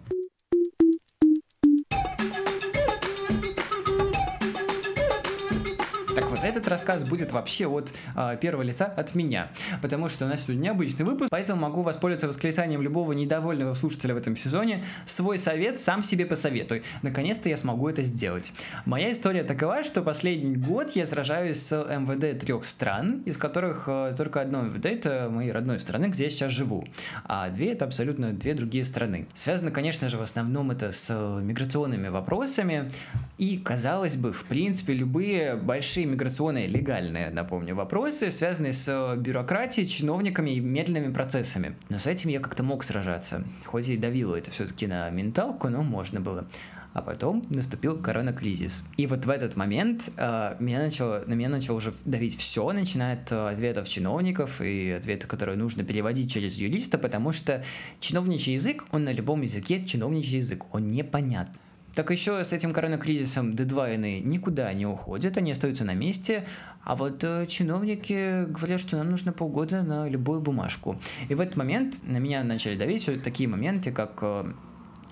Этот 6.43 6.69
рассказ 6.69 7.03
будет 7.05 7.33
вообще 7.33 7.67
от 7.67 7.93
э, 8.17 8.37
первого 8.41 8.63
лица, 8.63 8.87
от 8.87 9.15
меня, 9.15 9.51
потому 9.81 10.09
что 10.09 10.27
у 10.27 10.29
нас 10.29 10.45
сегодня 10.45 10.63
необычный 10.63 11.05
выпуск, 11.05 11.29
поэтому 11.31 11.63
могу 11.63 11.83
воспользоваться 11.83 12.29
восклицанием 12.29 12.83
любого 12.83 13.13
недовольного 13.13 13.75
слушателя 13.75 14.15
в 14.15 14.17
этом 14.17 14.37
сезоне. 14.37 14.85
Свой 15.07 15.39
совет 15.39 15.81
сам 15.81 16.03
себе 16.03 16.27
посоветуй. 16.27 16.83
Наконец-то 17.03 17.49
я 17.49 17.57
смогу 17.57 17.89
это 17.89 18.03
сделать. 18.03 18.53
Моя 18.85 19.13
история 19.13 19.45
такова, 19.45 19.85
что 19.85 20.03
последний 20.03 20.57
год 20.57 20.91
я 20.97 21.07
сражаюсь 21.07 21.59
с 21.59 21.73
МВД 21.73 22.41
трех 22.41 22.65
стран, 22.65 23.23
из 23.25 23.37
которых 23.37 23.85
э, 23.87 24.15
только 24.17 24.41
одно 24.41 24.63
МВД 24.63 24.87
это 24.87 25.29
моей 25.31 25.53
родной 25.53 25.79
страны, 25.81 26.07
где 26.07 26.25
я 26.25 26.31
сейчас 26.31 26.53
живу, 26.53 26.85
а 27.25 27.49
две 27.51 27.73
это 27.73 27.85
абсолютно 27.85 28.33
две 28.33 28.55
другие 28.55 28.85
страны. 28.85 29.27
Связано, 29.35 29.71
конечно 29.71 30.09
же, 30.09 30.19
в 30.19 30.23
основном 30.23 30.71
это 30.71 30.93
с 30.93 31.13
миграционными 31.13 32.09
вопросами, 32.09 32.91
и, 33.39 33.59
казалось 33.59 34.17
бы, 34.17 34.33
в 34.33 34.45
принципе, 34.45 34.95
любые 34.95 35.57
большие 35.57 36.07
миграционные 36.07 36.32
миграционные, 36.33 36.67
легальные, 36.67 37.31
напомню, 37.31 37.75
вопросы, 37.75 38.31
связанные 38.31 38.73
с 38.73 38.89
э, 38.89 39.17
бюрократией, 39.19 39.87
чиновниками 39.87 40.53
и 40.53 40.61
медленными 40.61 41.13
процессами. 41.13 41.77
Но 41.91 41.99
с 41.99 42.07
этим 42.07 42.31
я 42.31 42.41
как-то 42.41 42.63
мог 42.63 42.85
сражаться. 42.85 43.45
Хоть 43.67 43.89
и 43.89 43.99
давило 43.99 44.35
это 44.35 44.51
все-таки 44.51 44.87
на 44.87 45.11
менталку, 45.11 45.69
но 45.69 45.83
можно 45.83 46.21
было. 46.21 46.47
А 46.95 47.03
потом 47.03 47.45
наступил 47.51 47.99
коронакризис. 47.99 48.85
И 48.97 49.07
вот 49.07 49.27
в 49.27 49.31
этот 49.31 49.57
момент 49.57 50.11
э, 50.17 50.57
меня 50.59 50.79
начало, 50.79 51.23
на 51.27 51.35
меня 51.35 51.51
начало 51.51 51.77
уже 51.77 51.93
давить 52.07 52.39
все, 52.39 52.73
начиная 52.73 53.15
от 53.15 53.31
э, 53.31 53.49
ответов 53.51 53.87
чиновников 53.89 54.63
и 54.63 54.91
ответы, 54.91 55.27
которые 55.27 55.59
нужно 55.59 55.85
переводить 55.85 56.33
через 56.33 56.55
юриста, 56.55 56.97
потому 56.97 57.33
что 57.33 57.63
чиновничий 58.01 58.55
язык, 58.55 58.87
он 58.91 59.05
на 59.05 59.13
любом 59.13 59.43
языке 59.43 59.85
чиновничий 59.85 60.39
язык, 60.39 60.75
он 60.75 60.89
непонятный. 60.89 61.59
Так 61.95 62.11
еще 62.11 62.43
с 62.43 62.53
этим 62.53 62.73
коронакризисом 62.73 63.55
дедвайны 63.55 64.21
никуда 64.21 64.73
не 64.73 64.87
уходят, 64.87 65.37
они 65.37 65.53
остаются 65.53 65.85
на 65.85 65.95
месте, 65.95 66.47
а 66.85 66.97
вот 66.97 67.23
э, 67.23 67.47
чиновники 67.47 68.47
говорят, 68.47 68.81
что 68.81 68.97
нам 68.97 69.11
нужно 69.11 69.33
полгода 69.33 69.83
на 69.83 70.09
любую 70.09 70.41
бумажку. 70.41 70.99
И 71.29 71.35
в 71.35 71.41
этот 71.41 71.57
момент 71.57 71.97
на 72.03 72.17
меня 72.17 72.43
начали 72.45 72.77
давить 72.77 73.23
такие 73.23 73.49
моменты, 73.49 73.93
как 73.93 74.19
э, 74.23 74.53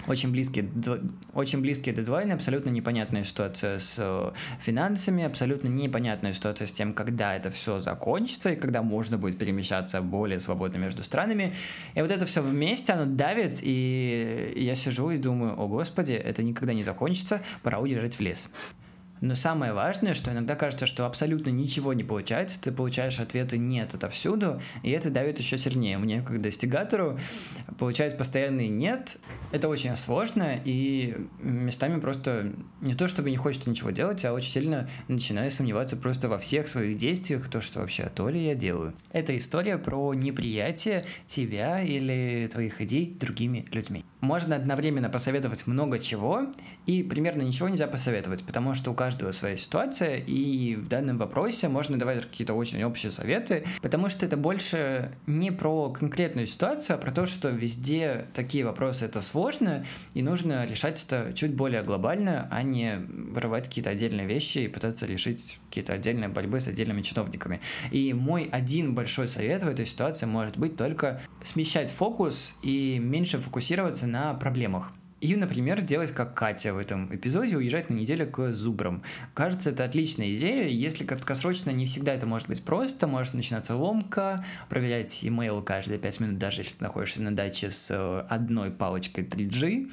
очень 0.07 0.31
близкие, 0.31 0.69
очень 1.35 1.61
близкие 1.61 1.95
дедлайны, 1.95 2.33
абсолютно 2.33 2.71
непонятная 2.71 3.25
ситуация 3.25 3.79
с 3.79 3.97
э, 3.99 4.33
финансами, 4.61 5.25
абсолютно 5.25 5.69
непонятная 5.69 6.33
ситуация 6.33 6.67
с 6.67 6.73
тем, 6.73 6.95
когда 6.95 7.37
это 7.37 7.51
все 7.51 7.79
закончится 7.81 8.53
и 8.53 8.57
когда 8.57 8.83
можно 8.83 9.19
будет 9.19 9.39
перемещаться 9.39 10.01
более 10.01 10.41
свободно 10.41 10.79
между 10.79 11.03
странами. 11.03 11.55
И 11.95 12.01
вот 12.01 12.11
это 12.11 12.27
все 12.27 12.43
вместе, 12.43 12.93
оно 12.93 13.05
давит, 13.07 13.61
и 13.63 14.53
я 14.57 14.75
сижу 14.75 15.11
и 15.11 15.19
думаю, 15.19 15.61
о 15.61 15.69
господи, 15.69 16.13
это 16.13 16.43
никогда 16.43 16.75
не 16.75 16.83
закончится, 16.83 17.41
пора 17.63 17.79
уезжать 17.79 18.15
в 18.15 18.21
лес. 18.21 18.51
Но 19.21 19.35
самое 19.35 19.73
важное, 19.73 20.15
что 20.15 20.33
иногда 20.33 20.57
кажется, 20.57 20.87
что 20.87 21.07
абсолютно 21.07 21.51
ничего 21.51 21.93
не 21.93 22.05
получается, 22.05 22.61
ты 22.61 22.73
получаешь 22.73 23.21
ответы 23.21 23.59
«нет» 23.59 23.95
отовсюду, 23.95 24.61
и 24.83 24.91
это 24.91 25.11
давит 25.11 25.39
еще 25.39 25.59
сильнее. 25.59 25.99
Мне, 25.99 26.23
как 26.23 26.41
достигатору, 26.41 27.19
получать 27.79 28.17
постоянный 28.17 28.69
«нет»— 28.69 29.19
это 29.53 29.69
очень 29.69 29.95
сложно, 29.97 30.57
и 30.65 31.17
местами 31.41 32.01
просто 32.01 32.53
не 32.81 32.95
то, 32.95 33.09
чтобы 33.09 33.31
не 33.31 33.37
хочется 33.37 33.69
ничего 33.69 33.91
делать, 33.91 34.25
а 34.25 34.33
очень 34.33 34.51
сильно 34.51 34.89
начинаю 35.09 35.51
сомневаться 35.51 35.97
просто 35.97 36.29
во 36.29 36.39
всех 36.39 36.69
своих 36.69 36.97
действиях, 36.97 37.51
то, 37.51 37.61
что 37.61 37.81
вообще, 37.81 38.11
то 38.15 38.29
ли 38.29 38.43
я 38.43 38.55
делаю. 38.55 38.95
Это 39.13 39.37
история 39.37 39.77
про 39.77 40.15
неприятие 40.15 41.05
тебя 41.27 41.83
или 41.83 42.49
твоих 42.51 42.81
идей 42.81 43.17
другими 43.21 43.67
людьми. 43.73 44.05
Можно 44.21 44.57
одновременно 44.57 45.09
посоветовать 45.09 45.67
много 45.67 45.99
чего, 45.99 46.47
и 46.87 47.03
примерно 47.03 47.43
ничего 47.43 47.69
нельзя 47.69 47.87
посоветовать, 47.87 48.45
потому 48.45 48.75
что 48.75 48.91
у 48.91 48.95
каждого 48.95 49.10
каждого 49.11 49.33
своя 49.33 49.57
ситуация, 49.57 50.19
и 50.19 50.77
в 50.77 50.87
данном 50.87 51.19
вопросе 51.19 51.67
можно 51.67 51.99
давать 51.99 52.23
какие-то 52.23 52.55
очень 52.55 52.85
общие 52.85 53.11
советы, 53.11 53.65
потому 53.83 54.09
что 54.09 54.25
это 54.25 54.37
больше 54.37 55.11
не 55.27 55.51
про 55.51 55.91
конкретную 55.91 56.47
ситуацию, 56.47 56.95
а 56.95 56.99
про 57.01 57.11
то, 57.11 57.27
что 57.27 57.49
везде 57.49 58.27
такие 58.35 58.65
вопросы 58.65 59.05
это 59.07 59.21
сложно, 59.21 59.85
и 60.15 60.23
нужно 60.23 60.65
решать 60.65 61.05
это 61.05 61.33
чуть 61.35 61.55
более 61.55 61.83
глобально, 61.83 62.47
а 62.53 62.63
не 62.63 62.99
вырывать 62.99 63.65
какие-то 63.65 63.91
отдельные 63.91 64.29
вещи 64.29 64.59
и 64.59 64.69
пытаться 64.69 65.07
решить 65.07 65.59
какие-то 65.69 65.95
отдельные 65.95 66.29
борьбы 66.29 66.61
с 66.61 66.69
отдельными 66.69 67.03
чиновниками. 67.03 67.61
И 67.91 68.13
мой 68.13 68.49
один 68.53 68.95
большой 68.95 69.27
совет 69.27 69.65
в 69.65 69.69
этой 69.69 69.87
ситуации 69.87 70.27
может 70.27 70.57
быть 70.57 70.77
только 70.77 71.21
смещать 71.43 71.91
фокус 71.91 72.55
и 72.63 73.01
меньше 73.01 73.39
фокусироваться 73.39 74.07
на 74.07 74.35
проблемах. 74.35 74.93
И, 75.21 75.37
например, 75.37 75.83
делать 75.83 76.13
как 76.13 76.35
Катя 76.35 76.73
в 76.73 76.79
этом 76.79 77.15
эпизоде, 77.15 77.57
уезжать 77.57 77.91
на 77.91 77.95
неделю 77.95 78.27
к 78.31 78.53
зубрам. 78.53 79.03
Кажется, 79.35 79.71
это 79.71 79.85
отличная 79.85 80.35
идея. 80.35 80.69
Если 80.69 81.05
краткосрочно 81.05 81.71
не 81.71 81.87
всегда 81.87 82.15
это 82.15 82.27
может 82.27 82.49
быть 82.49 82.63
просто, 82.63 83.07
может 83.07 83.35
начинаться 83.35 83.75
ломка, 83.75 84.45
проверять 84.71 85.23
имейл 85.23 85.63
каждые 85.63 85.99
5 85.99 86.21
минут, 86.21 86.39
даже 86.39 86.63
если 86.63 86.77
ты 86.77 86.85
находишься 86.85 87.23
на 87.23 87.37
даче 87.37 87.71
с 87.71 87.91
э, 87.91 88.25
одной 88.29 88.71
палочкой 88.71 89.25
3G 89.25 89.91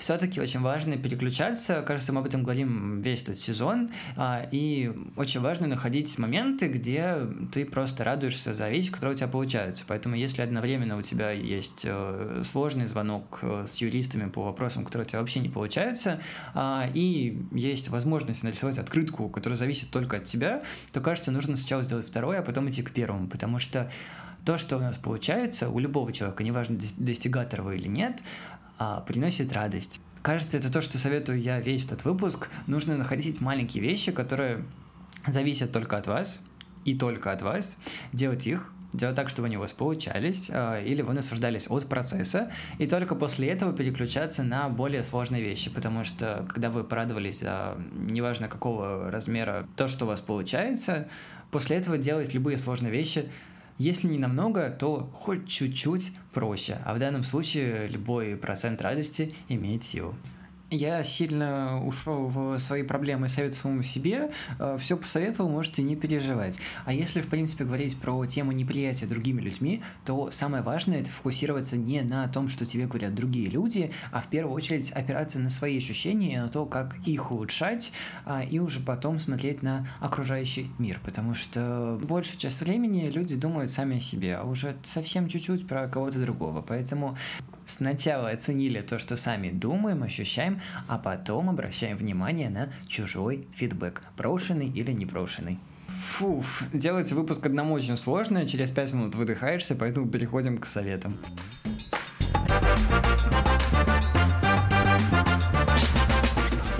все-таки 0.00 0.40
очень 0.40 0.60
важно 0.60 0.96
переключаться. 0.96 1.82
Кажется, 1.82 2.12
мы 2.12 2.20
об 2.20 2.26
этом 2.26 2.42
говорим 2.42 3.00
весь 3.02 3.22
этот 3.22 3.38
сезон. 3.38 3.90
А, 4.16 4.46
и 4.50 4.90
очень 5.16 5.40
важно 5.40 5.66
находить 5.66 6.18
моменты, 6.18 6.68
где 6.68 7.16
ты 7.52 7.64
просто 7.66 8.02
радуешься 8.02 8.54
за 8.54 8.68
вещи, 8.70 8.90
которые 8.90 9.14
у 9.14 9.16
тебя 9.18 9.28
получаются. 9.28 9.84
Поэтому 9.86 10.16
если 10.16 10.42
одновременно 10.42 10.96
у 10.96 11.02
тебя 11.02 11.30
есть 11.30 11.82
э, 11.84 12.42
сложный 12.44 12.86
звонок 12.86 13.40
э, 13.42 13.66
с 13.70 13.76
юристами 13.76 14.28
по 14.28 14.42
вопросам, 14.42 14.84
которые 14.84 15.06
у 15.06 15.08
тебя 15.08 15.20
вообще 15.20 15.40
не 15.40 15.50
получаются, 15.50 16.20
а, 16.54 16.88
и 16.94 17.38
есть 17.52 17.88
возможность 17.88 18.42
нарисовать 18.42 18.78
открытку, 18.78 19.28
которая 19.28 19.58
зависит 19.58 19.90
только 19.90 20.16
от 20.16 20.24
тебя, 20.24 20.62
то 20.92 21.00
кажется, 21.00 21.30
нужно 21.30 21.56
сначала 21.56 21.82
сделать 21.82 22.06
второе, 22.06 22.40
а 22.40 22.42
потом 22.42 22.70
идти 22.70 22.82
к 22.82 22.90
первому. 22.90 23.28
Потому 23.28 23.58
что 23.58 23.90
то, 24.44 24.56
что 24.56 24.76
у 24.76 24.80
нас 24.80 24.96
получается, 24.96 25.68
у 25.68 25.78
любого 25.78 26.12
человека, 26.12 26.42
неважно, 26.42 26.78
достигатор 26.96 27.62
вы 27.62 27.76
или 27.76 27.88
нет, 27.88 28.22
а, 28.80 29.00
приносит 29.02 29.52
радость. 29.52 30.00
Кажется, 30.22 30.56
это 30.56 30.72
то, 30.72 30.80
что 30.80 30.96
советую 30.96 31.40
я 31.40 31.60
весь 31.60 31.84
этот 31.84 32.04
выпуск. 32.06 32.48
Нужно 32.66 32.96
находить 32.96 33.40
маленькие 33.40 33.82
вещи, 33.82 34.10
которые 34.10 34.64
зависят 35.26 35.70
только 35.70 35.98
от 35.98 36.06
вас 36.06 36.40
и 36.86 36.96
только 36.96 37.30
от 37.30 37.42
вас, 37.42 37.76
делать 38.14 38.46
их, 38.46 38.72
делать 38.94 39.16
так, 39.16 39.28
чтобы 39.28 39.48
они 39.48 39.58
у 39.58 39.60
вас 39.60 39.72
получались, 39.72 40.48
э, 40.48 40.82
или 40.86 41.02
вы 41.02 41.12
наслаждались 41.12 41.66
от 41.68 41.90
процесса, 41.90 42.50
и 42.78 42.86
только 42.86 43.14
после 43.14 43.48
этого 43.48 43.74
переключаться 43.74 44.42
на 44.42 44.70
более 44.70 45.02
сложные 45.02 45.42
вещи, 45.42 45.68
потому 45.68 46.02
что 46.02 46.46
когда 46.48 46.70
вы 46.70 46.82
порадовались 46.82 47.40
за 47.40 47.76
неважно 47.92 48.48
какого 48.48 49.10
размера 49.10 49.66
то, 49.76 49.88
что 49.88 50.06
у 50.06 50.08
вас 50.08 50.20
получается, 50.20 51.06
после 51.50 51.76
этого 51.76 51.98
делать 51.98 52.32
любые 52.32 52.56
сложные 52.56 52.92
вещи 52.92 53.28
если 53.80 54.08
не 54.08 54.18
намного, 54.18 54.68
то 54.68 55.10
хоть 55.14 55.48
чуть-чуть 55.48 56.12
проще, 56.34 56.76
а 56.84 56.92
в 56.92 56.98
данном 56.98 57.24
случае 57.24 57.88
любой 57.88 58.36
процент 58.36 58.82
радости 58.82 59.34
имеет 59.48 59.84
силу 59.84 60.14
я 60.70 61.02
сильно 61.02 61.84
ушел 61.84 62.26
в 62.26 62.58
свои 62.58 62.82
проблемы 62.82 63.28
совет 63.28 63.54
самому 63.54 63.82
себе, 63.82 64.30
э, 64.58 64.78
все 64.80 64.96
посоветовал, 64.96 65.50
можете 65.50 65.82
не 65.82 65.96
переживать. 65.96 66.58
А 66.84 66.92
если, 66.92 67.20
в 67.20 67.28
принципе, 67.28 67.64
говорить 67.64 67.96
про 67.98 68.24
тему 68.26 68.52
неприятия 68.52 69.06
другими 69.06 69.40
людьми, 69.40 69.82
то 70.04 70.30
самое 70.30 70.62
важное 70.62 71.00
это 71.00 71.10
фокусироваться 71.10 71.76
не 71.76 72.02
на 72.02 72.28
том, 72.28 72.48
что 72.48 72.66
тебе 72.66 72.86
говорят 72.86 73.14
другие 73.14 73.46
люди, 73.46 73.90
а 74.12 74.20
в 74.20 74.28
первую 74.28 74.54
очередь 74.54 74.90
опираться 74.92 75.38
на 75.38 75.48
свои 75.48 75.78
ощущения 75.78 76.42
на 76.42 76.48
то, 76.48 76.66
как 76.66 76.96
их 77.06 77.32
улучшать, 77.32 77.92
а, 78.24 78.42
и 78.42 78.58
уже 78.58 78.80
потом 78.80 79.18
смотреть 79.18 79.62
на 79.62 79.88
окружающий 79.98 80.70
мир, 80.78 81.00
потому 81.04 81.34
что 81.34 81.98
большую 82.02 82.38
часть 82.38 82.60
времени 82.60 83.10
люди 83.10 83.34
думают 83.34 83.72
сами 83.72 83.98
о 83.98 84.00
себе, 84.00 84.36
а 84.36 84.44
уже 84.44 84.76
совсем 84.84 85.28
чуть-чуть 85.28 85.66
про 85.66 85.88
кого-то 85.88 86.20
другого. 86.20 86.62
Поэтому 86.62 87.16
Сначала 87.70 88.30
оценили 88.30 88.80
то, 88.80 88.98
что 88.98 89.16
сами 89.16 89.50
думаем, 89.50 90.02
ощущаем, 90.02 90.60
а 90.88 90.98
потом 90.98 91.48
обращаем 91.48 91.96
внимание 91.96 92.50
на 92.50 92.72
чужой 92.88 93.46
фидбэк, 93.54 94.02
брошенный 94.16 94.68
или 94.68 94.90
не 94.90 95.06
брошенный. 95.06 95.60
Фуф, 95.86 96.64
делать 96.72 97.12
выпуск 97.12 97.46
одному 97.46 97.74
очень 97.74 97.96
сложно, 97.96 98.44
через 98.48 98.72
5 98.72 98.94
минут 98.94 99.14
выдыхаешься, 99.14 99.76
поэтому 99.76 100.08
переходим 100.08 100.58
к 100.58 100.66
советам. 100.66 101.16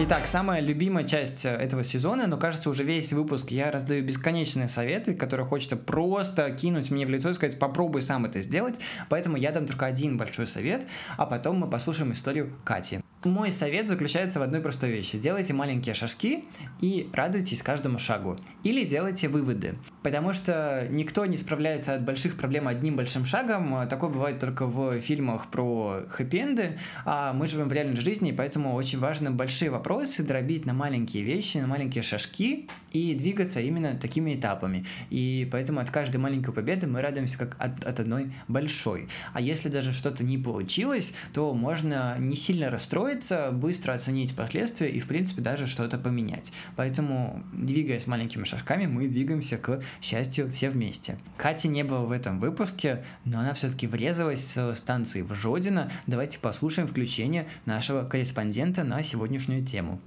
Итак, 0.03 0.27
самая 0.27 0.63
любимая 0.63 1.05
часть 1.05 1.45
э, 1.45 1.51
этого 1.51 1.85
сезона, 1.85 2.27
но 2.27 2.39
кажется, 2.39 2.71
уже 2.71 2.85
весь 2.85 3.13
выпуск 3.13 3.51
я 3.51 3.71
раздаю 3.71 4.03
бесконечные 4.03 4.67
советы, 4.67 5.13
которые 5.13 5.45
хочется 5.45 5.77
просто 5.77 6.51
кинуть 6.53 6.91
мне 6.91 7.05
в 7.05 7.11
лицо 7.11 7.29
и 7.29 7.35
сказать, 7.35 7.59
попробуй 7.59 8.01
сам 8.01 8.25
это 8.25 8.41
сделать. 8.41 8.81
Поэтому 9.11 9.37
я 9.37 9.53
дам 9.53 9.67
только 9.67 9.85
один 9.85 10.17
большой 10.17 10.47
совет, 10.47 10.87
а 11.19 11.27
потом 11.27 11.59
мы 11.59 11.69
послушаем 11.69 12.15
историю 12.15 12.51
Кати. 12.65 13.01
Мой 13.25 13.53
совет 13.53 13.87
заключается 13.87 14.41
в 14.41 14.43
одной 14.43 14.63
простой 14.63 14.89
вещи. 14.89 15.19
Делайте 15.19 15.53
маленькие 15.53 15.95
шажки 15.95 16.43
и 16.81 17.11
радуйтесь 17.13 17.63
каждому 17.63 17.99
шагу. 17.99 18.39
Или 18.63 18.83
делайте 18.85 19.29
выводы. 19.29 19.75
Потому 20.03 20.33
что 20.33 20.87
никто 20.89 21.27
не 21.27 21.37
справляется 21.37 21.95
от 21.95 22.03
больших 22.03 22.39
проблем 22.39 22.67
одним 22.67 22.97
большим 22.97 23.27
шагом. 23.27 23.87
Такое 23.91 24.09
бывает 24.09 24.39
только 24.39 24.67
в 24.67 24.99
фильмах 25.03 25.51
про 25.51 26.07
хэппи-энды. 26.09 26.79
А 27.05 27.35
мы 27.35 27.47
живем 27.47 27.69
в 27.69 27.73
реальной 27.75 28.01
жизни, 28.01 28.31
и 28.31 28.33
поэтому 28.33 28.75
очень 28.75 28.99
важно 28.99 29.31
большие 29.31 29.71
вопросы 29.71 30.23
дробить 30.23 30.65
на 30.65 30.73
маленькие 30.73 31.23
вещи, 31.23 31.59
на 31.59 31.67
маленькие 31.67 32.03
шажки 32.03 32.71
и 32.91 33.15
двигаться 33.15 33.61
именно 33.61 33.99
такими 33.99 34.35
этапами. 34.35 34.87
И 35.11 35.47
поэтому 35.53 35.81
от 35.81 35.91
каждой 35.91 36.17
маленькой 36.17 36.55
победы 36.55 36.87
мы 36.87 37.03
радуемся 37.03 37.37
как 37.37 37.55
от, 37.59 37.85
от 37.85 38.01
одной 38.01 38.33
большой. 38.49 39.11
А 39.35 39.43
если 39.43 39.69
даже 39.69 39.93
что-то 39.93 40.25
не 40.25 40.39
получилось, 40.39 41.13
то 41.35 41.53
можно 41.53 42.17
не 42.19 42.35
сильно 42.35 42.71
расстроиться, 42.71 43.10
быстро 43.53 43.93
оценить 43.93 44.35
последствия 44.35 44.91
и, 44.91 45.01
в 45.01 45.07
принципе, 45.07 45.43
даже 45.43 45.67
что-то 45.67 45.99
поменять. 45.99 46.53
Поэтому, 46.77 47.43
двигаясь 47.53 48.07
маленькими 48.07 48.45
шажками, 48.45 48.87
мы 48.87 49.09
двигаемся 49.09 49.59
к 49.59 49.83
счастью 50.01 50.51
все 50.53 50.71
вместе. 50.71 51.19
Кати 51.37 51.69
не 51.69 51.85
было 51.85 52.07
в 52.07 52.13
этом 52.13 52.41
выпуске, 52.41 53.05
но 53.25 53.41
она 53.41 53.55
все-таки 53.55 53.87
врезалась 53.87 54.45
с 54.45 54.75
станции 54.75 55.23
в 55.23 55.35
Жодино. 55.35 55.91
Давайте 56.07 56.39
послушаем 56.39 56.89
включение 56.89 57.49
нашего 57.67 58.05
корреспондента 58.07 58.85
на 58.85 59.03
сегодняшнюю 59.03 59.65
тему. 59.65 60.01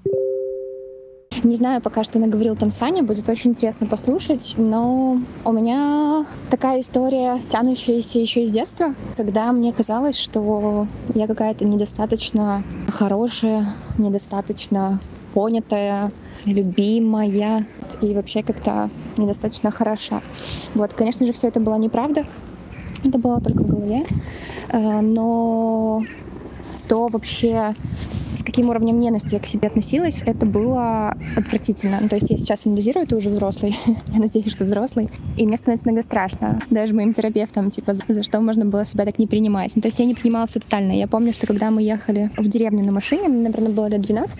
Не 1.44 1.58
знаю 1.58 1.82
пока, 1.82 2.06
что 2.06 2.20
наговорил 2.20 2.56
там 2.56 2.72
Саня, 2.72 3.04
будет 3.04 3.28
очень 3.28 3.50
интересно 3.50 3.86
послушать, 3.86 4.54
но 4.56 5.20
у 5.44 5.52
меня 5.52 6.26
такая 6.50 6.80
история, 6.80 7.42
тянущаяся 7.50 8.18
еще 8.18 8.44
из 8.44 8.52
детства, 8.52 8.96
когда 9.18 9.52
мне 9.52 9.74
казалось, 9.74 10.18
что 10.18 10.88
я 11.14 11.28
какая-то 11.28 11.66
недостаточно 11.66 12.64
хорошая, 12.88 13.76
недостаточно 13.98 15.02
понятая, 15.34 16.14
любимая 16.46 17.66
и 18.00 18.14
вообще 18.14 18.42
как-то 18.42 18.90
недостаточно 19.18 19.70
хороша. 19.70 20.22
Вот, 20.76 20.94
конечно 20.94 21.26
же, 21.26 21.34
все 21.34 21.50
это 21.50 21.60
было 21.60 21.76
неправда, 21.76 22.24
это 23.04 23.18
было 23.18 23.42
только 23.42 23.64
в 23.64 23.68
голове, 23.68 24.06
э, 24.70 25.02
но 25.02 26.04
то 26.88 27.10
вообще 27.10 27.76
с 28.38 28.44
каким 28.44 28.70
уровнем 28.70 29.00
ненависти 29.00 29.36
я 29.36 29.40
к 29.40 29.46
себе 29.46 29.68
относилась, 29.68 30.24
это 30.26 30.46
было 30.46 31.16
отвратительно. 31.36 32.00
Ну, 32.02 32.10
то 32.10 32.16
есть 32.16 32.30
я 32.30 32.38
сейчас 32.38 32.66
анализирую, 32.66 33.08
ты 33.08 33.16
уже 33.16 33.30
взрослый, 33.30 33.76
я 34.12 34.20
надеюсь, 34.20 34.52
что 34.52 34.66
взрослый, 34.66 35.10
и 35.38 35.46
мне 35.46 35.58
становится 35.58 35.88
иногда 35.88 36.02
страшно, 36.02 36.60
даже 36.70 36.94
моим 36.94 37.14
терапевтам, 37.14 37.72
типа, 37.72 37.96
за, 38.08 38.24
что 38.24 38.42
можно 38.42 38.66
было 38.66 38.86
себя 38.86 39.06
так 39.06 39.20
не 39.20 39.28
принимать. 39.28 39.72
Ну, 39.76 39.82
то 39.82 39.88
есть 39.88 40.00
я 40.00 40.06
не 40.06 40.14
принимала 40.14 40.48
все 40.48 40.60
тотально. 40.60 40.92
Я 40.92 41.08
помню, 41.08 41.34
что 41.34 41.48
когда 41.48 41.72
мы 41.72 41.82
ехали 41.82 42.30
в 42.38 42.48
деревню 42.48 42.86
на 42.86 42.92
машине, 42.92 43.28
мне, 43.30 43.44
наверное, 43.44 43.72
было 43.72 43.88
лет 43.88 44.02
12, 44.02 44.38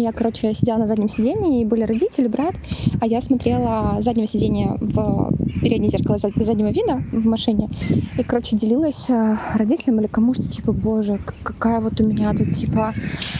я, 0.00 0.12
короче, 0.12 0.54
сидела 0.54 0.78
на 0.78 0.86
заднем 0.86 1.08
сидении, 1.08 1.60
и 1.60 1.64
были 1.64 1.82
родители, 1.82 2.28
брат, 2.28 2.54
а 3.00 3.06
я 3.06 3.22
смотрела 3.22 3.98
заднего 4.00 4.26
сидения 4.26 4.76
в 4.80 5.32
переднее 5.62 5.90
зеркало 5.90 6.18
заднего 6.18 6.68
вида 6.68 7.02
в 7.12 7.26
машине, 7.26 7.70
и, 8.18 8.22
короче, 8.22 8.56
делилась 8.56 9.08
э, 9.08 9.36
родителям 9.54 10.00
или 10.00 10.06
кому 10.06 10.34
что, 10.34 10.42
типа, 10.42 10.72
боже, 10.72 11.18
какая 11.42 11.80
вот 11.80 12.00
у 12.00 12.06
меня 12.06 12.32
тут, 12.32 12.52
типа, 12.52 12.94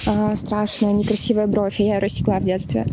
э, 0.07 0.35
страшная, 0.37 0.93
некрасивая 0.93 1.47
бровь, 1.47 1.81
я 1.81 1.95
ее 1.95 1.99
рассекла 1.99 2.39
в 2.39 2.45
детстве. 2.45 2.87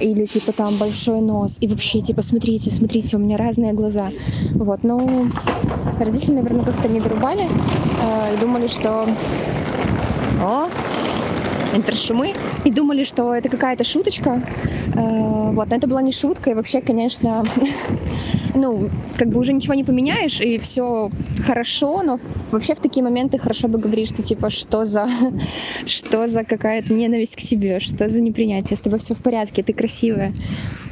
Или, 0.00 0.24
типа, 0.24 0.52
там 0.52 0.76
большой 0.76 1.20
нос, 1.20 1.58
и 1.60 1.68
вообще, 1.68 2.00
типа, 2.00 2.22
смотрите, 2.22 2.70
смотрите, 2.70 3.16
у 3.16 3.20
меня 3.20 3.36
разные 3.36 3.72
глаза. 3.72 4.10
Вот, 4.54 4.82
ну, 4.82 5.30
родители, 6.00 6.34
наверное, 6.34 6.64
как-то 6.64 6.88
не 6.88 7.00
дорубали 7.00 7.44
э, 7.44 8.34
и 8.34 8.40
думали, 8.40 8.66
что 8.66 9.06
о, 10.40 10.68
интершумы 11.74 12.34
и 12.64 12.70
думали, 12.70 13.04
что 13.04 13.34
это 13.34 13.48
какая-то 13.48 13.84
шуточка. 13.84 14.42
Э, 14.94 15.50
вот, 15.52 15.68
но 15.68 15.76
это 15.76 15.86
была 15.86 16.02
не 16.02 16.12
шутка, 16.12 16.50
и 16.50 16.54
вообще, 16.54 16.80
конечно, 16.80 17.44
ну, 18.54 18.90
как 19.16 19.28
бы 19.28 19.40
уже 19.40 19.52
ничего 19.52 19.74
не 19.74 19.84
поменяешь, 19.84 20.40
и 20.40 20.58
все 20.58 21.10
хорошо, 21.44 22.02
но 22.02 22.18
вообще 22.50 22.74
в 22.74 22.80
такие 22.80 23.02
моменты 23.02 23.38
хорошо 23.38 23.68
бы 23.68 23.78
говорить, 23.78 24.08
что 24.08 24.22
типа, 24.22 24.50
что 24.50 24.84
за, 24.84 25.08
что 25.86 26.26
за 26.26 26.44
какая-то 26.44 26.92
ненависть 26.92 27.36
к 27.36 27.40
себе, 27.40 27.80
что 27.80 28.08
за 28.08 28.20
непринятие, 28.20 28.76
с 28.76 28.80
тобой 28.80 28.98
все 28.98 29.14
в 29.14 29.18
порядке, 29.18 29.62
ты 29.62 29.72
красивая, 29.72 30.32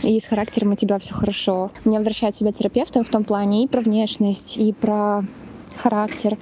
и 0.02 0.18
с 0.20 0.26
характером 0.26 0.72
у 0.72 0.76
тебя 0.76 0.98
все 0.98 1.14
хорошо. 1.14 1.70
Мне 1.84 1.98
возвращает 1.98 2.36
себя 2.36 2.52
терапевтом 2.52 3.04
в 3.04 3.08
том 3.08 3.24
плане 3.24 3.64
и 3.64 3.68
про 3.68 3.80
внешность, 3.80 4.56
и 4.56 4.72
про 4.72 5.22
характер. 5.76 6.38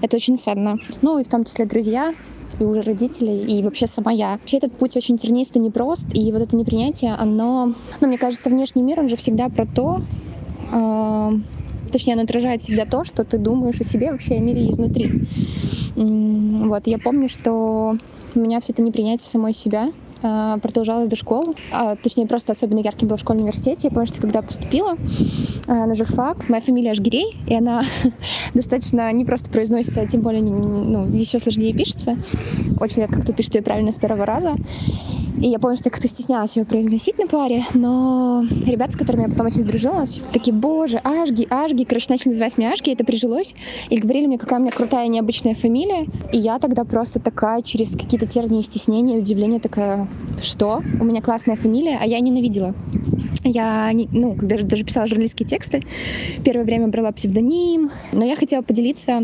Это 0.00 0.16
очень 0.16 0.38
ценно. 0.38 0.78
Ну 1.02 1.18
и 1.18 1.24
в 1.24 1.28
том 1.28 1.44
числе 1.44 1.66
друзья, 1.66 2.14
и 2.62 2.64
уже 2.64 2.82
родителей, 2.82 3.44
и 3.44 3.62
вообще 3.62 3.86
сама 3.86 4.12
я. 4.12 4.32
Вообще 4.32 4.58
этот 4.58 4.72
путь 4.72 4.96
очень 4.96 5.18
тернистый, 5.18 5.60
непрост, 5.60 6.06
и 6.14 6.32
вот 6.32 6.42
это 6.42 6.56
непринятие, 6.56 7.14
оно, 7.14 7.74
ну, 8.00 8.08
мне 8.08 8.18
кажется, 8.18 8.48
внешний 8.50 8.82
мир, 8.82 9.00
он 9.00 9.08
же 9.08 9.16
всегда 9.16 9.48
про 9.48 9.66
то, 9.66 10.00
э, 10.70 11.30
точнее, 11.90 12.14
он 12.14 12.20
отражает 12.20 12.62
всегда 12.62 12.86
то, 12.86 13.04
что 13.04 13.24
ты 13.24 13.38
думаешь 13.38 13.80
о 13.80 13.84
себе 13.84 14.12
вообще 14.12 14.36
о 14.36 14.40
мире 14.40 14.70
изнутри. 14.70 15.10
Вот, 15.94 16.86
я 16.86 16.98
помню, 16.98 17.28
что 17.28 17.96
у 18.34 18.38
меня 18.38 18.60
все 18.60 18.72
это 18.72 18.82
непринятие 18.82 19.28
самой 19.28 19.52
себя, 19.52 19.90
а, 20.22 20.58
продолжалась 20.58 21.08
до 21.08 21.16
школы. 21.16 21.54
А, 21.72 21.96
точнее, 21.96 22.26
просто 22.26 22.52
особенно 22.52 22.78
ярким 22.78 23.08
было 23.08 23.16
в 23.16 23.20
школьном 23.20 23.44
университете. 23.44 23.88
Я 23.88 23.90
помню, 23.90 24.06
что 24.06 24.20
когда 24.20 24.42
поступила 24.42 24.96
а, 25.66 25.86
на 25.86 25.94
журфак, 25.94 26.48
моя 26.48 26.62
фамилия 26.62 26.92
Ашгирей, 26.92 27.36
и 27.46 27.54
она 27.54 27.84
достаточно 28.54 29.12
не 29.12 29.24
просто 29.24 29.50
произносится, 29.50 30.00
а 30.00 30.06
тем 30.06 30.20
более 30.20 30.42
ну, 30.42 31.06
еще 31.08 31.38
сложнее 31.38 31.72
пишется. 31.72 32.16
Очень 32.80 33.02
редко 33.02 33.20
кто 33.20 33.32
пишет 33.32 33.54
ее 33.54 33.62
правильно 33.62 33.92
с 33.92 33.96
первого 33.96 34.26
раза. 34.26 34.54
И 35.42 35.48
я 35.48 35.58
помню, 35.58 35.76
что 35.76 35.88
я 35.88 35.90
как-то 35.90 36.06
стеснялась 36.06 36.56
ее 36.56 36.64
произносить 36.64 37.18
на 37.18 37.26
паре, 37.26 37.64
но 37.74 38.44
ребята, 38.64 38.92
с 38.92 38.96
которыми 38.96 39.22
я 39.22 39.28
потом 39.28 39.46
очень 39.46 39.62
сдружилась, 39.62 40.20
такие, 40.32 40.54
боже, 40.54 40.98
Ашги, 40.98 41.48
Ашги, 41.50 41.82
короче, 41.82 42.06
начали 42.10 42.28
называть 42.28 42.58
меня 42.58 42.72
Ашги, 42.72 42.92
это 42.92 43.04
прижилось, 43.04 43.54
и 43.88 43.98
говорили 43.98 44.26
мне, 44.26 44.38
какая 44.38 44.60
у 44.60 44.62
меня 44.62 44.70
крутая 44.70 45.08
необычная 45.08 45.54
фамилия, 45.54 46.06
и 46.32 46.38
я 46.38 46.60
тогда 46.60 46.84
просто 46.84 47.18
такая, 47.18 47.62
через 47.62 47.90
какие-то 47.90 48.26
тернии 48.26 48.62
стеснения, 48.62 49.18
удивление 49.18 49.58
такая, 49.58 50.06
что? 50.40 50.82
У 51.00 51.04
меня 51.04 51.20
классная 51.20 51.56
фамилия, 51.56 51.98
а 52.00 52.06
я 52.06 52.20
ненавидела. 52.20 52.74
Я, 53.44 53.90
ну, 54.12 54.36
когда 54.36 54.62
даже 54.62 54.84
писала 54.84 55.06
журналистские 55.06 55.48
тексты, 55.48 55.82
первое 56.44 56.64
время 56.64 56.88
брала 56.88 57.10
псевдоним, 57.12 57.90
но 58.12 58.24
я 58.24 58.36
хотела 58.36 58.62
поделиться 58.62 59.22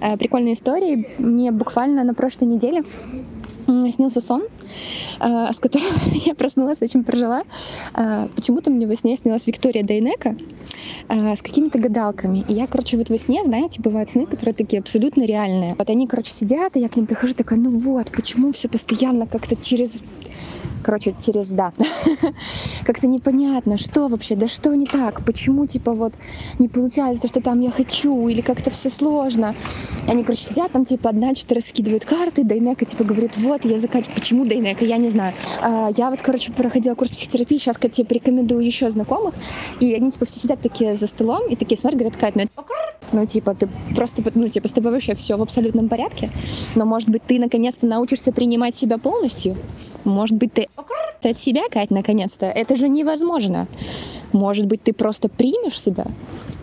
э, 0.00 0.16
прикольной 0.18 0.52
историей. 0.52 1.08
Мне 1.18 1.50
буквально 1.50 2.04
на 2.04 2.14
прошлой 2.14 2.48
неделе 2.48 2.84
снился 3.66 4.20
сон, 4.20 4.42
с 5.20 5.58
которым 5.60 5.92
я 6.26 6.34
проснулась, 6.34 6.82
очень 6.82 7.04
прожила. 7.04 7.42
Э, 7.94 8.28
почему-то 8.34 8.70
мне 8.70 8.86
во 8.86 8.96
сне 8.96 9.16
снилась 9.16 9.46
Виктория 9.46 9.82
Дайнека 9.84 10.36
с 11.08 11.42
какими-то 11.42 11.78
гадалками. 11.78 12.44
И 12.48 12.54
я, 12.54 12.66
короче, 12.66 12.96
вот 12.96 13.08
во 13.08 13.18
сне, 13.18 13.42
знаете, 13.44 13.80
бывают 13.80 14.10
сны, 14.10 14.26
которые 14.26 14.54
такие 14.54 14.80
абсолютно 14.80 15.24
реальные. 15.24 15.76
Вот 15.78 15.88
они, 15.88 16.06
короче, 16.06 16.32
сидят, 16.32 16.76
и 16.76 16.80
я 16.80 16.88
к 16.88 16.96
ним 16.96 17.06
прихожу 17.06 17.34
такая, 17.34 17.58
ну 17.58 17.76
вот, 17.78 18.10
почему 18.10 18.52
все 18.52 18.68
постоянно 18.68 19.26
как-то 19.26 19.56
через 19.56 19.92
короче, 20.84 21.14
через 21.24 21.48
«да». 21.48 21.72
Как-то 22.84 23.06
непонятно, 23.06 23.78
что 23.78 24.08
вообще, 24.08 24.36
да 24.36 24.46
что 24.46 24.74
не 24.74 24.86
так, 24.86 25.24
почему, 25.24 25.66
типа, 25.66 25.92
вот 25.92 26.14
не 26.58 26.68
получается, 26.68 27.26
что 27.26 27.40
там 27.40 27.60
я 27.60 27.70
хочу, 27.70 28.28
или 28.28 28.40
как-то 28.40 28.70
все 28.70 28.90
сложно. 28.90 29.54
Они, 30.06 30.22
короче, 30.22 30.44
сидят, 30.44 30.72
там, 30.72 30.84
типа, 30.84 31.10
одна 31.10 31.34
что-то 31.34 31.56
раскидывает 31.56 32.04
карты, 32.04 32.44
Дайнека, 32.44 32.84
типа, 32.84 33.02
говорит, 33.04 33.36
вот, 33.36 33.64
я 33.64 33.78
заканчиваю. 33.78 34.14
Почему 34.14 34.44
Дайнека, 34.44 34.63
я 34.80 34.96
не 34.96 35.08
знаю. 35.08 35.34
А, 35.60 35.90
я 35.96 36.10
вот, 36.10 36.20
короче, 36.22 36.52
проходила 36.52 36.94
курс 36.94 37.10
психотерапии, 37.10 37.58
сейчас, 37.58 37.76
я 37.82 37.88
тебе 37.88 38.06
порекомендую 38.06 38.64
еще 38.64 38.90
знакомых, 38.90 39.34
и 39.80 39.94
они, 39.94 40.10
типа, 40.10 40.26
все 40.26 40.40
сидят 40.40 40.60
такие 40.60 40.96
за 40.96 41.06
столом, 41.06 41.48
и 41.48 41.56
такие 41.56 41.78
смотрят, 41.78 42.00
говорят, 42.00 42.18
Кать, 42.18 42.36
ну 42.36 42.42
это 42.42 42.50
ну, 43.12 43.26
типа, 43.26 43.54
ты 43.54 43.68
просто, 43.94 44.22
ну, 44.34 44.48
типа, 44.48 44.68
с 44.68 44.72
тобой 44.72 44.92
вообще 44.92 45.14
все 45.14 45.36
в 45.36 45.42
абсолютном 45.42 45.88
порядке, 45.88 46.30
но, 46.74 46.84
может 46.84 47.08
быть, 47.08 47.22
ты 47.22 47.38
наконец-то 47.38 47.86
научишься 47.86 48.32
принимать 48.32 48.74
себя 48.74 48.98
полностью, 48.98 49.56
может 50.04 50.36
быть, 50.36 50.52
ты 50.52 50.68
от 51.22 51.38
себя, 51.38 51.62
Кать, 51.70 51.90
наконец-то. 51.90 52.46
Это 52.46 52.76
же 52.76 52.88
невозможно. 52.88 53.66
Может 54.32 54.66
быть, 54.66 54.82
ты 54.82 54.92
просто 54.92 55.28
примешь 55.28 55.80
себя? 55.80 56.06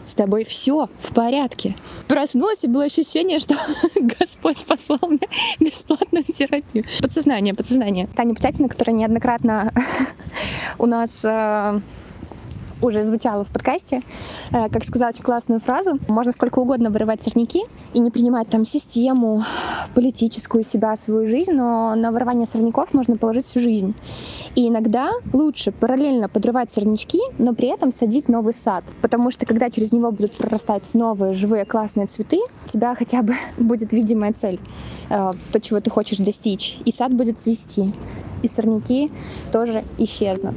С 0.06 0.14
тобой 0.14 0.44
все 0.44 0.90
в 1.00 1.14
порядке. 1.14 1.76
Проснулась, 2.08 2.64
и 2.64 2.68
было 2.68 2.84
ощущение, 2.84 3.40
что 3.40 3.56
Господь 3.96 4.66
послал 4.66 5.00
мне 5.08 5.28
бесплатную 5.60 6.26
терапию. 6.26 6.86
Подсознание, 7.02 7.54
подсознание. 7.54 8.08
Таня 8.16 8.36
Путятина, 8.36 8.68
которая 8.68 8.96
неоднократно 8.96 9.72
у 10.78 10.86
нас 10.86 11.20
э, 11.24 11.80
уже 12.82 13.04
звучало 13.04 13.44
в 13.44 13.50
подкасте, 13.50 14.02
э, 14.52 14.70
как 14.70 14.84
сказала 14.86 15.10
очень 15.10 15.24
классную 15.24 15.60
фразу. 15.60 16.00
Можно 16.08 16.32
сколько 16.32 16.60
угодно 16.60 16.90
вырывать 16.90 17.22
сорняки 17.22 17.64
и 17.94 18.00
не 18.00 18.12
принимать 18.12 18.50
там 18.50 18.66
систему, 18.66 19.44
политическую 19.96 20.64
себя, 20.64 20.96
свою 20.96 21.28
жизнь, 21.28 21.52
но 21.52 21.96
на 21.96 22.12
вырывание 22.12 22.48
сорняков 22.48 22.94
можно 22.94 23.18
положить 23.18 23.46
всю 23.46 23.60
жизнь. 23.60 23.96
И 24.56 24.68
иногда 24.68 25.12
лучше 25.34 25.72
параллельно 25.72 26.30
подрывать 26.30 26.72
сорнячки, 26.72 27.20
но 27.38 27.54
при 27.54 27.68
этом 27.68 27.92
садить 27.92 28.28
новый 28.28 28.54
сад. 28.54 28.84
Потому 29.02 29.32
что 29.32 29.46
когда 29.46 29.70
через 29.70 29.92
него 29.92 30.12
будут 30.12 30.34
прорастать 30.34 30.94
новые, 30.94 31.34
живые, 31.34 31.66
классные 31.66 32.08
цветы, 32.08 32.40
у 32.66 32.70
тебя 32.70 32.96
хотя 32.96 33.22
бы 33.22 33.36
будет 33.58 33.92
видимая 33.94 34.34
цель, 34.34 34.60
э, 35.10 35.32
то, 35.52 35.62
чего 35.62 35.80
ты 35.80 35.90
хочешь 35.90 36.18
достичь. 36.18 36.80
И 36.86 36.92
сад 36.92 37.14
будет 37.14 37.40
цвести. 37.40 37.94
И 38.44 38.48
сорняки 38.48 39.12
тоже 39.52 39.84
исчезнут. 39.98 40.56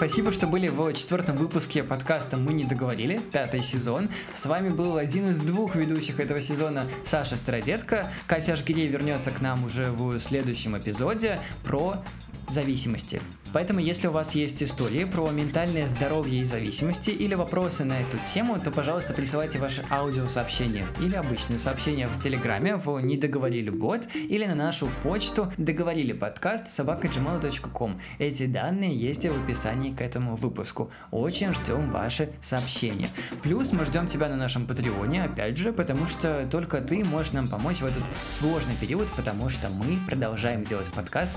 Спасибо, 0.00 0.32
что 0.32 0.46
были 0.46 0.68
в 0.68 0.94
четвертом 0.94 1.36
выпуске 1.36 1.82
подкаста 1.82 2.38
«Мы 2.38 2.54
не 2.54 2.64
договорили», 2.64 3.20
пятый 3.32 3.62
сезон. 3.62 4.08
С 4.32 4.46
вами 4.46 4.70
был 4.70 4.96
один 4.96 5.28
из 5.28 5.40
двух 5.40 5.76
ведущих 5.76 6.20
этого 6.20 6.40
сезона 6.40 6.84
Саша 7.04 7.36
Стародетка. 7.36 8.10
Катя 8.26 8.56
Жгирей 8.56 8.86
вернется 8.86 9.30
к 9.30 9.42
нам 9.42 9.62
уже 9.62 9.92
в 9.92 10.18
следующем 10.18 10.78
эпизоде 10.78 11.38
про 11.64 12.02
зависимости. 12.48 13.20
Поэтому, 13.52 13.80
если 13.80 14.06
у 14.06 14.12
вас 14.12 14.34
есть 14.36 14.62
истории 14.62 15.04
про 15.04 15.28
ментальное 15.30 15.88
здоровье 15.88 16.40
и 16.40 16.44
зависимости 16.44 17.10
или 17.10 17.34
вопросы 17.34 17.84
на 17.84 18.00
эту 18.00 18.16
тему, 18.32 18.60
то, 18.60 18.70
пожалуйста, 18.70 19.12
присылайте 19.12 19.58
ваши 19.58 19.84
аудиосообщения 19.90 20.86
или 21.00 21.16
обычные 21.16 21.58
сообщения 21.58 22.06
в 22.06 22.18
Телеграме 22.18 22.76
в 22.76 23.00
«Не 23.00 23.16
договорили 23.16 23.70
бот» 23.70 24.06
или 24.14 24.44
на 24.44 24.54
нашу 24.54 24.88
почту 25.02 25.52
договорили 25.58 26.12
подкаст 26.12 26.68
собакаджимал.ком. 26.68 28.00
Эти 28.18 28.46
данные 28.46 28.96
есть 28.96 29.26
в 29.26 29.42
описании 29.44 29.90
к 29.90 30.00
этому 30.00 30.36
выпуску. 30.36 30.92
Очень 31.10 31.50
ждем 31.52 31.90
ваши 31.90 32.30
сообщения. 32.40 33.10
Плюс 33.42 33.72
мы 33.72 33.84
ждем 33.84 34.06
тебя 34.06 34.28
на 34.28 34.36
нашем 34.36 34.66
Патреоне, 34.66 35.24
опять 35.24 35.56
же, 35.56 35.72
потому 35.72 36.06
что 36.06 36.46
только 36.50 36.80
ты 36.80 37.04
можешь 37.04 37.32
нам 37.32 37.48
помочь 37.48 37.78
в 37.78 37.86
этот 37.86 38.04
сложный 38.28 38.74
период, 38.76 39.08
потому 39.16 39.48
что 39.48 39.68
мы 39.68 39.98
продолжаем 40.06 40.62
делать 40.62 40.90
подкаст 40.92 41.32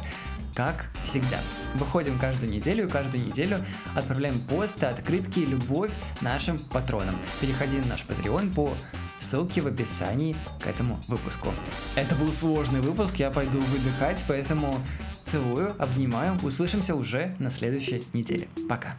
как 0.55 0.89
всегда. 1.03 1.39
Выходим 1.75 2.17
каждую 2.19 2.51
неделю, 2.51 2.85
и 2.85 2.89
каждую 2.89 3.25
неделю 3.25 3.65
отправляем 3.95 4.39
посты, 4.39 4.85
открытки, 4.85 5.39
любовь 5.39 5.91
нашим 6.21 6.59
патронам. 6.59 7.19
Переходи 7.41 7.77
на 7.77 7.87
наш 7.87 8.05
Patreon 8.05 8.53
по 8.53 8.73
ссылке 9.17 9.61
в 9.61 9.67
описании 9.67 10.35
к 10.61 10.67
этому 10.67 10.99
выпуску. 11.07 11.49
Это 11.95 12.15
был 12.15 12.31
сложный 12.33 12.81
выпуск, 12.81 13.15
я 13.15 13.31
пойду 13.31 13.59
выдыхать, 13.59 14.23
поэтому 14.27 14.79
целую, 15.23 15.73
обнимаю, 15.81 16.37
услышимся 16.43 16.95
уже 16.95 17.35
на 17.39 17.49
следующей 17.49 18.03
неделе. 18.13 18.47
Пока. 18.67 18.95